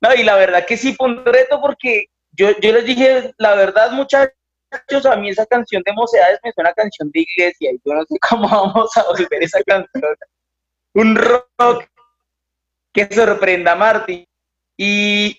No, 0.00 0.14
y 0.14 0.22
la 0.22 0.36
verdad 0.36 0.66
que 0.66 0.76
sí 0.76 0.94
fue 0.94 1.08
un 1.08 1.24
reto 1.24 1.60
porque 1.60 2.06
yo, 2.32 2.50
yo 2.60 2.72
les 2.72 2.84
dije, 2.84 3.32
la 3.38 3.54
verdad, 3.54 3.92
muchachos, 3.92 4.35
muchachos, 4.70 5.06
a 5.06 5.16
mí 5.16 5.30
esa 5.30 5.46
canción 5.46 5.82
de 5.84 5.92
Mocedades 5.92 6.38
me 6.42 6.52
suena 6.52 6.70
a 6.70 6.74
canción 6.74 7.10
de 7.12 7.20
iglesia 7.20 7.72
y 7.72 7.80
yo 7.84 7.94
no 7.94 8.04
sé 8.04 8.16
cómo 8.28 8.48
vamos 8.48 8.96
a 8.96 9.04
volver 9.04 9.42
esa 9.42 9.62
canción. 9.62 10.16
Un 10.94 11.16
rock 11.16 11.84
que 12.92 13.06
sorprenda 13.14 13.72
a 13.72 13.76
Marty. 13.76 14.26
Y 14.78 15.38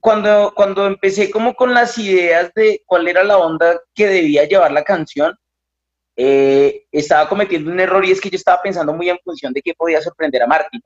cuando, 0.00 0.52
cuando 0.54 0.86
empecé 0.86 1.30
como 1.30 1.54
con 1.54 1.74
las 1.74 1.96
ideas 1.98 2.52
de 2.54 2.82
cuál 2.86 3.08
era 3.08 3.22
la 3.22 3.38
onda 3.38 3.80
que 3.94 4.06
debía 4.06 4.44
llevar 4.44 4.72
la 4.72 4.84
canción, 4.84 5.36
eh, 6.16 6.86
estaba 6.92 7.28
cometiendo 7.28 7.70
un 7.70 7.80
error 7.80 8.04
y 8.04 8.10
es 8.10 8.20
que 8.20 8.28
yo 8.28 8.36
estaba 8.36 8.60
pensando 8.60 8.92
muy 8.92 9.08
en 9.08 9.18
función 9.24 9.52
de 9.52 9.62
qué 9.62 9.74
podía 9.74 10.02
sorprender 10.02 10.42
a 10.42 10.46
Marty. 10.46 10.80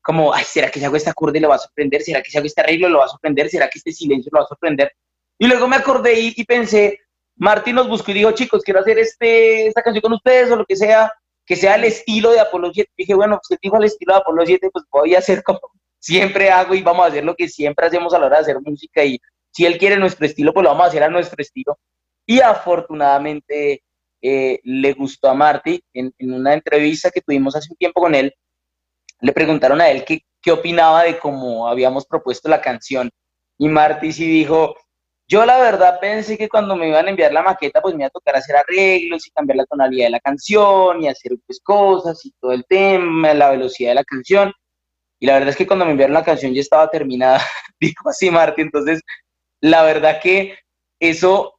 Como, 0.00 0.32
ay, 0.32 0.44
¿será 0.44 0.70
que 0.70 0.78
si 0.78 0.84
hago 0.84 0.96
esta 0.96 1.10
acorde 1.10 1.40
le 1.40 1.48
va 1.48 1.56
a 1.56 1.58
sorprender? 1.58 2.02
¿Será 2.02 2.22
que 2.22 2.30
si 2.30 2.38
hago 2.38 2.46
este 2.46 2.60
arreglo 2.60 2.88
lo 2.88 2.98
va 2.98 3.06
a 3.06 3.08
sorprender? 3.08 3.50
¿Será 3.50 3.68
que 3.68 3.78
este 3.78 3.92
silencio 3.92 4.30
lo 4.32 4.38
va 4.38 4.44
a 4.44 4.48
sorprender? 4.48 4.92
Y 5.38 5.46
luego 5.46 5.68
me 5.68 5.76
acordé 5.76 6.18
y, 6.20 6.44
pensé, 6.44 7.00
Martín 7.38 7.76
nos 7.76 7.88
buscó 7.88 8.10
y 8.10 8.14
dijo, 8.14 8.32
chicos, 8.32 8.62
quiero 8.62 8.80
hacer 8.80 8.98
este, 8.98 9.68
esta 9.68 9.82
canción 9.82 10.02
con 10.02 10.12
ustedes 10.12 10.50
o 10.50 10.56
lo 10.56 10.66
que 10.66 10.76
sea, 10.76 11.12
que 11.46 11.56
sea 11.56 11.76
el 11.76 11.84
estilo 11.84 12.32
de 12.32 12.40
Apolo 12.40 12.70
7. 12.72 12.90
dije, 12.96 13.14
bueno, 13.14 13.40
pues 13.46 13.58
dijo 13.62 13.76
el 13.76 13.84
estilo 13.84 14.14
de 14.14 14.20
Apolo 14.20 14.44
7, 14.44 14.68
pues 14.72 14.84
voy 14.90 15.14
a 15.14 15.18
hacer 15.18 15.42
como 15.42 15.60
siempre 16.00 16.50
hago 16.50 16.74
y 16.74 16.82
vamos 16.82 17.04
a 17.04 17.08
hacer 17.08 17.24
lo 17.24 17.34
que 17.34 17.48
siempre 17.48 17.86
hacemos 17.86 18.12
a 18.12 18.18
la 18.18 18.26
hora 18.26 18.36
de 18.36 18.42
hacer 18.42 18.60
música 18.60 19.04
y 19.04 19.18
si 19.52 19.66
él 19.66 19.78
quiere 19.78 19.96
nuestro 19.96 20.26
estilo, 20.26 20.52
pues 20.52 20.64
lo 20.64 20.70
vamos 20.70 20.84
a 20.84 20.88
hacer 20.88 21.02
a 21.02 21.08
nuestro 21.08 21.40
estilo. 21.40 21.78
Y 22.26 22.40
afortunadamente 22.40 23.82
eh, 24.20 24.60
le 24.62 24.92
gustó 24.92 25.28
a 25.28 25.34
Marty 25.34 25.80
en, 25.94 26.12
una 26.18 26.54
entrevista 26.54 27.10
que 27.10 27.20
tuvimos 27.20 27.56
hace 27.56 27.68
un 27.70 27.76
tiempo 27.76 28.00
con 28.00 28.14
él. 28.14 28.34
Le 29.20 29.32
preguntaron 29.32 29.80
a 29.80 29.88
él 29.88 30.04
qué, 30.04 30.20
qué 30.42 30.52
opinaba 30.52 31.04
de 31.04 31.18
cómo 31.18 31.68
habíamos 31.68 32.06
propuesto 32.06 32.48
la 32.48 32.60
canción. 32.60 33.10
Y 33.56 33.68
Marty 33.68 34.12
sí 34.12 34.28
dijo, 34.28 34.76
yo 35.28 35.44
la 35.44 35.58
verdad 35.58 36.00
pensé 36.00 36.38
que 36.38 36.48
cuando 36.48 36.74
me 36.74 36.88
iban 36.88 37.06
a 37.06 37.10
enviar 37.10 37.32
la 37.32 37.42
maqueta, 37.42 37.82
pues 37.82 37.94
me 37.94 38.02
iba 38.02 38.06
a 38.08 38.10
tocar 38.10 38.36
hacer 38.36 38.56
arreglos 38.56 39.26
y 39.26 39.30
cambiar 39.30 39.58
la 39.58 39.66
tonalidad 39.66 40.06
de 40.06 40.10
la 40.10 40.20
canción 40.20 41.02
y 41.02 41.08
hacer 41.08 41.32
pues 41.46 41.60
cosas 41.62 42.24
y 42.24 42.32
todo 42.40 42.52
el 42.52 42.64
tema, 42.64 43.34
la 43.34 43.50
velocidad 43.50 43.90
de 43.90 43.96
la 43.96 44.04
canción. 44.04 44.52
Y 45.20 45.26
la 45.26 45.34
verdad 45.34 45.50
es 45.50 45.56
que 45.56 45.66
cuando 45.66 45.84
me 45.84 45.90
enviaron 45.92 46.14
la 46.14 46.24
canción 46.24 46.54
ya 46.54 46.60
estaba 46.62 46.90
terminada, 46.90 47.40
dijo 47.80 48.08
así 48.08 48.30
Marty. 48.30 48.62
Entonces, 48.62 49.02
la 49.60 49.82
verdad 49.82 50.20
que 50.22 50.56
eso, 50.98 51.58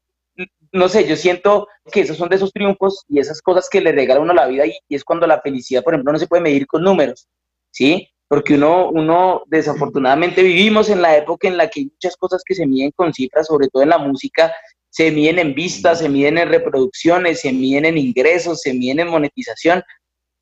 no 0.71 0.89
sé, 0.89 1.07
yo 1.07 1.15
siento 1.15 1.67
que 1.91 2.01
esos 2.01 2.17
son 2.17 2.29
de 2.29 2.37
esos 2.37 2.51
triunfos 2.51 3.05
y 3.07 3.19
esas 3.19 3.41
cosas 3.41 3.69
que 3.69 3.81
le 3.81 3.91
regala 3.91 4.19
uno 4.21 4.33
la 4.33 4.47
vida 4.47 4.65
y 4.65 4.95
es 4.95 5.03
cuando 5.03 5.27
la 5.27 5.41
felicidad, 5.41 5.83
por 5.83 5.93
ejemplo, 5.93 6.11
no 6.13 6.19
se 6.19 6.27
puede 6.27 6.41
medir 6.41 6.65
con 6.65 6.83
números, 6.83 7.27
¿sí? 7.71 8.09
Porque 8.29 8.53
uno, 8.53 8.89
uno 8.91 9.43
desafortunadamente 9.47 10.43
vivimos 10.43 10.89
en 10.89 11.01
la 11.01 11.17
época 11.17 11.47
en 11.47 11.57
la 11.57 11.67
que 11.67 11.81
hay 11.81 11.85
muchas 11.87 12.15
cosas 12.15 12.43
que 12.45 12.53
se 12.53 12.67
miden 12.67 12.91
con 12.91 13.11
cifras, 13.11 13.47
sobre 13.47 13.69
todo 13.69 13.81
en 13.81 13.89
la 13.89 13.97
música, 13.97 14.53
se 14.89 15.11
miden 15.11 15.39
en 15.39 15.55
vistas, 15.55 15.99
se 15.99 16.09
miden 16.09 16.37
en 16.37 16.47
reproducciones, 16.47 17.41
se 17.41 17.51
miden 17.51 17.85
en 17.85 17.97
ingresos, 17.97 18.61
se 18.61 18.73
miden 18.73 18.99
en 18.99 19.07
monetización, 19.07 19.83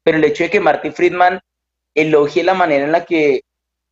pero 0.04 0.18
el 0.18 0.26
hecho 0.26 0.44
de 0.44 0.50
que 0.50 0.60
Marty 0.60 0.92
Friedman 0.92 1.40
elogie 1.96 2.44
la 2.44 2.54
manera 2.54 2.84
en 2.84 2.92
la 2.92 3.06
que 3.06 3.42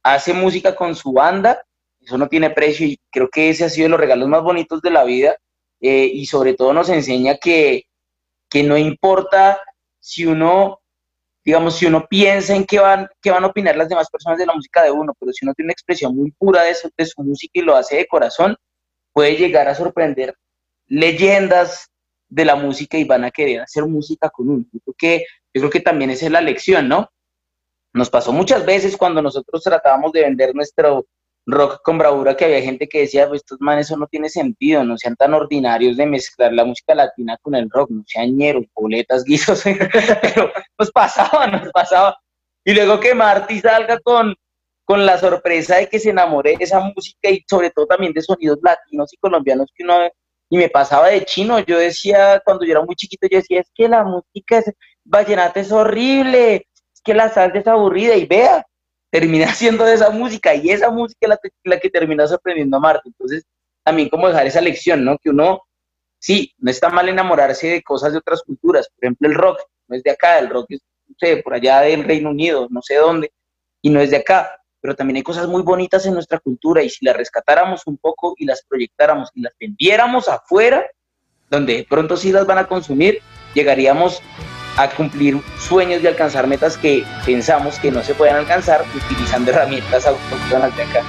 hace 0.04 0.34
música 0.34 0.76
con 0.76 0.94
su 0.94 1.14
banda, 1.14 1.64
eso 2.02 2.18
no 2.18 2.28
tiene 2.28 2.50
precio 2.50 2.86
y 2.86 3.00
creo 3.10 3.30
que 3.30 3.50
ese 3.50 3.64
ha 3.64 3.70
sido 3.70 3.86
de 3.86 3.90
los 3.92 4.00
regalos 4.00 4.28
más 4.28 4.44
bonitos 4.44 4.82
de 4.82 4.92
la 4.92 5.06
vida 5.06 5.38
eh, 5.80 6.10
y 6.14 6.26
sobre 6.26 6.54
todo 6.54 6.74
nos 6.74 6.90
enseña 6.90 7.38
que, 7.38 7.86
que 8.50 8.62
no 8.62 8.78
importa 8.78 9.62
si 10.02 10.26
uno 10.26 10.82
digamos, 11.46 11.76
si 11.76 11.86
uno 11.86 12.08
piensa 12.10 12.56
en 12.56 12.66
qué 12.66 12.80
van, 12.80 13.08
qué 13.22 13.30
van 13.30 13.44
a 13.44 13.48
opinar 13.48 13.78
las 13.78 13.88
demás 13.88 14.10
personas 14.10 14.40
de 14.40 14.48
la 14.48 14.54
música 14.54 14.84
de 14.84 14.90
uno, 14.90 15.14
pero 15.20 15.32
si 15.32 15.46
uno 15.46 15.54
tiene 15.54 15.68
una 15.68 15.74
expresión 15.74 16.16
muy 16.16 16.32
pura 16.32 16.64
de 16.64 16.74
su, 16.74 16.90
de 16.98 17.06
su 17.06 17.22
música 17.22 17.52
y 17.54 17.62
lo 17.62 17.76
hace 17.76 17.98
de 17.98 18.08
corazón, 18.08 18.56
puede 19.14 19.36
llegar 19.38 19.68
a 19.68 19.76
sorprender 19.76 20.36
leyendas 20.88 21.88
de 22.28 22.46
la 22.46 22.56
música 22.56 22.98
y 22.98 23.04
van 23.04 23.24
a 23.24 23.32
querer 23.32 23.62
hacer 23.62 23.86
música 23.86 24.30
con 24.30 24.50
uno. 24.50 24.66
Yo 24.72 24.80
yo 25.54 25.62
creo 25.62 25.70
que 25.70 25.80
también 25.80 26.10
esa 26.10 26.26
es 26.26 26.32
la 26.32 26.42
lección, 26.42 26.90
¿no? 26.90 27.10
Nos 27.94 28.10
pasó 28.10 28.34
muchas 28.34 28.66
veces 28.66 28.98
cuando 28.98 29.22
nosotros 29.22 29.64
tratábamos 29.64 30.12
de 30.12 30.22
vender 30.22 30.54
nuestro, 30.54 31.06
rock 31.46 31.82
con 31.84 31.98
bravura 31.98 32.36
que 32.36 32.46
había 32.46 32.62
gente 32.62 32.88
que 32.88 33.02
decía, 33.02 33.28
pues 33.28 33.42
estos 33.42 33.60
manes 33.62 33.88
eso 33.88 33.98
no 33.98 34.08
tiene 34.08 34.30
sentido, 34.30 34.84
no 34.84 34.98
sean 34.98 35.16
tan 35.16 35.34
ordinarios 35.34 35.98
de 35.98 36.06
mezclar 36.06 36.54
la 36.54 36.66
música 36.66 36.96
latina 36.96 37.38
con 37.42 37.56
el 37.56 37.70
rock, 37.70 37.92
no 37.92 38.04
sean 38.08 38.36
ñeros, 38.36 38.66
boletas, 38.74 39.24
guisos, 39.26 39.64
pero 39.64 40.52
nos 40.78 40.92
pasaba, 40.92 41.48
nos 41.48 41.72
pasaba. 41.72 42.18
Y 42.64 42.74
luego 42.74 43.00
que 43.00 43.14
Marty 43.14 43.60
salga 43.60 44.00
con, 44.00 44.36
con 44.86 45.06
la 45.06 45.18
sorpresa 45.18 45.78
de 45.78 45.88
que 45.88 46.00
se 46.00 46.10
enamore 46.10 46.58
de 46.58 46.64
esa 46.64 46.80
música 46.80 47.30
y 47.30 47.44
sobre 47.48 47.70
todo 47.70 47.86
también 47.86 48.14
de 48.14 48.22
sonidos 48.22 48.60
latinos 48.64 49.14
y 49.14 49.18
colombianos 49.18 49.70
que 49.76 49.84
uno 49.84 50.10
y 50.50 50.58
me 50.58 50.70
pasaba 50.70 51.10
de 51.10 51.26
chino, 51.26 51.60
yo 51.60 51.80
decía, 51.80 52.42
cuando 52.46 52.66
yo 52.66 52.72
era 52.72 52.84
muy 52.84 52.96
chiquito, 52.96 53.28
yo 53.30 53.38
decía, 53.38 53.62
es 53.62 53.72
que 53.74 53.90
la 53.90 54.04
música 54.04 54.60
es, 54.60 54.72
vallenata 55.04 55.60
es 55.60 55.72
horrible, 55.72 56.68
es 56.94 57.02
que 57.04 57.14
la 57.14 57.30
salsa 57.30 57.58
es 57.58 57.68
aburrida, 57.68 58.16
y 58.16 58.26
vea, 58.26 58.66
terminé 59.16 59.46
haciendo 59.46 59.88
esa 59.88 60.10
música 60.10 60.54
y 60.54 60.70
esa 60.70 60.90
música 60.90 61.20
es 61.22 61.52
la, 61.64 61.80
que 61.80 61.90
terminó 61.90 62.28
sorprendiendo 62.28 62.78
a 62.78 62.80
Marte. 62.82 63.04
Entonces, 63.06 63.44
también 63.84 64.10
como 64.10 64.28
dejar 64.28 64.48
esa 64.48 64.62
lección, 64.62 65.06
¿no? 65.06 65.18
Que 65.18 65.30
uno, 65.30 65.62
sí, 66.20 66.54
no 66.58 66.70
está 66.70 66.90
mal 66.90 67.08
enamorarse 67.08 67.68
de 67.68 67.84
cosas 67.84 68.12
de 68.12 68.20
otras 68.20 68.44
culturas. 68.44 68.90
Por 68.90 69.06
ejemplo, 69.06 69.30
el 69.30 69.36
rock 69.36 69.60
no 69.88 69.96
es 69.96 70.04
de 70.04 70.12
acá, 70.12 70.40
el 70.40 70.50
rock 70.50 70.66
es, 70.70 70.82
no 71.08 71.16
sé, 71.18 71.38
por 71.38 71.54
allá 71.54 71.82
del 71.82 72.04
Reino 72.04 72.32
Unido, 72.32 72.68
no 72.70 72.82
sé 72.82 72.96
dónde, 72.96 73.32
y 73.82 73.90
no 73.90 74.02
es 74.02 74.10
de 74.10 74.18
acá. 74.18 74.52
Pero 74.82 74.96
también 74.96 75.18
hay 75.18 75.24
cosas 75.24 75.48
muy 75.48 75.62
bonitas 75.62 76.06
en 76.06 76.14
nuestra 76.14 76.40
cultura 76.40 76.84
y 76.84 76.90
si 76.90 77.06
las 77.06 77.16
rescatáramos 77.16 77.84
un 77.86 77.98
poco 77.98 78.36
y 78.38 78.46
las 78.46 78.64
proyectáramos 78.68 79.30
y 79.34 79.42
las 79.42 79.54
vendiéramos 79.60 80.28
afuera, 80.28 80.86
donde 81.50 81.78
de 81.78 81.84
pronto 81.86 82.18
sí 82.18 82.32
las 82.32 82.46
van 82.46 82.58
a 82.58 82.68
consumir, 82.68 83.20
llegaríamos 83.54 84.22
a 84.78 84.90
cumplir 84.90 85.40
sueños 85.60 86.02
y 86.04 86.08
alcanzar 86.08 86.48
metas 86.48 86.78
que 86.78 87.06
pensamos 87.26 87.80
que 87.80 87.92
no 87.92 88.04
se 88.04 88.14
pueden 88.14 88.36
alcanzar 88.36 88.84
utilizando 88.96 89.52
herramientas 89.52 90.06
autóctonas 90.06 90.76
de 90.76 90.84
acá. 90.84 91.02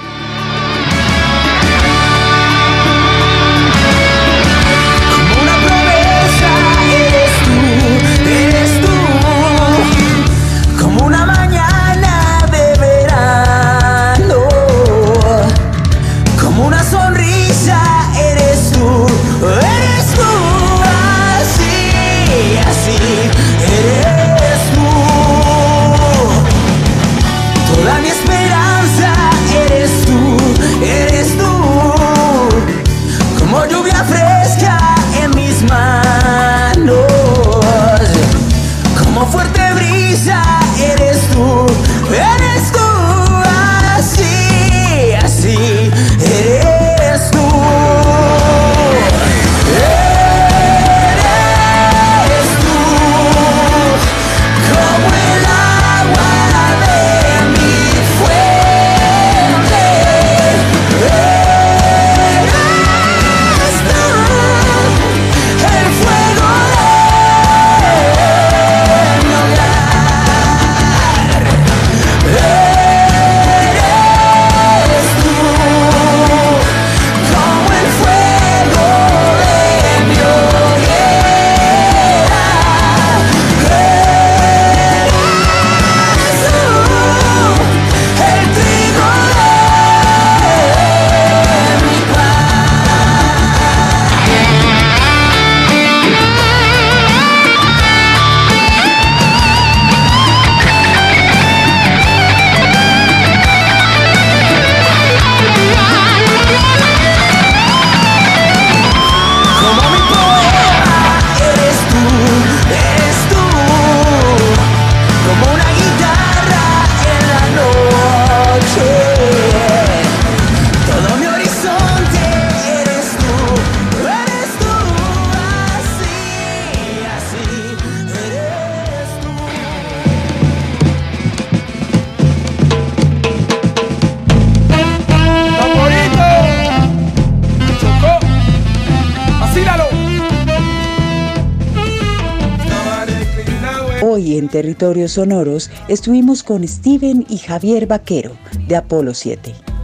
Sonoros 145.09 145.71
estuvimos 145.89 146.43
con 146.43 146.67
Steven 146.67 147.27
y 147.29 147.39
Javier 147.39 147.87
Vaquero 147.87 148.37
de 148.69 148.77
Apolo 148.77 149.15
7. 149.15 149.76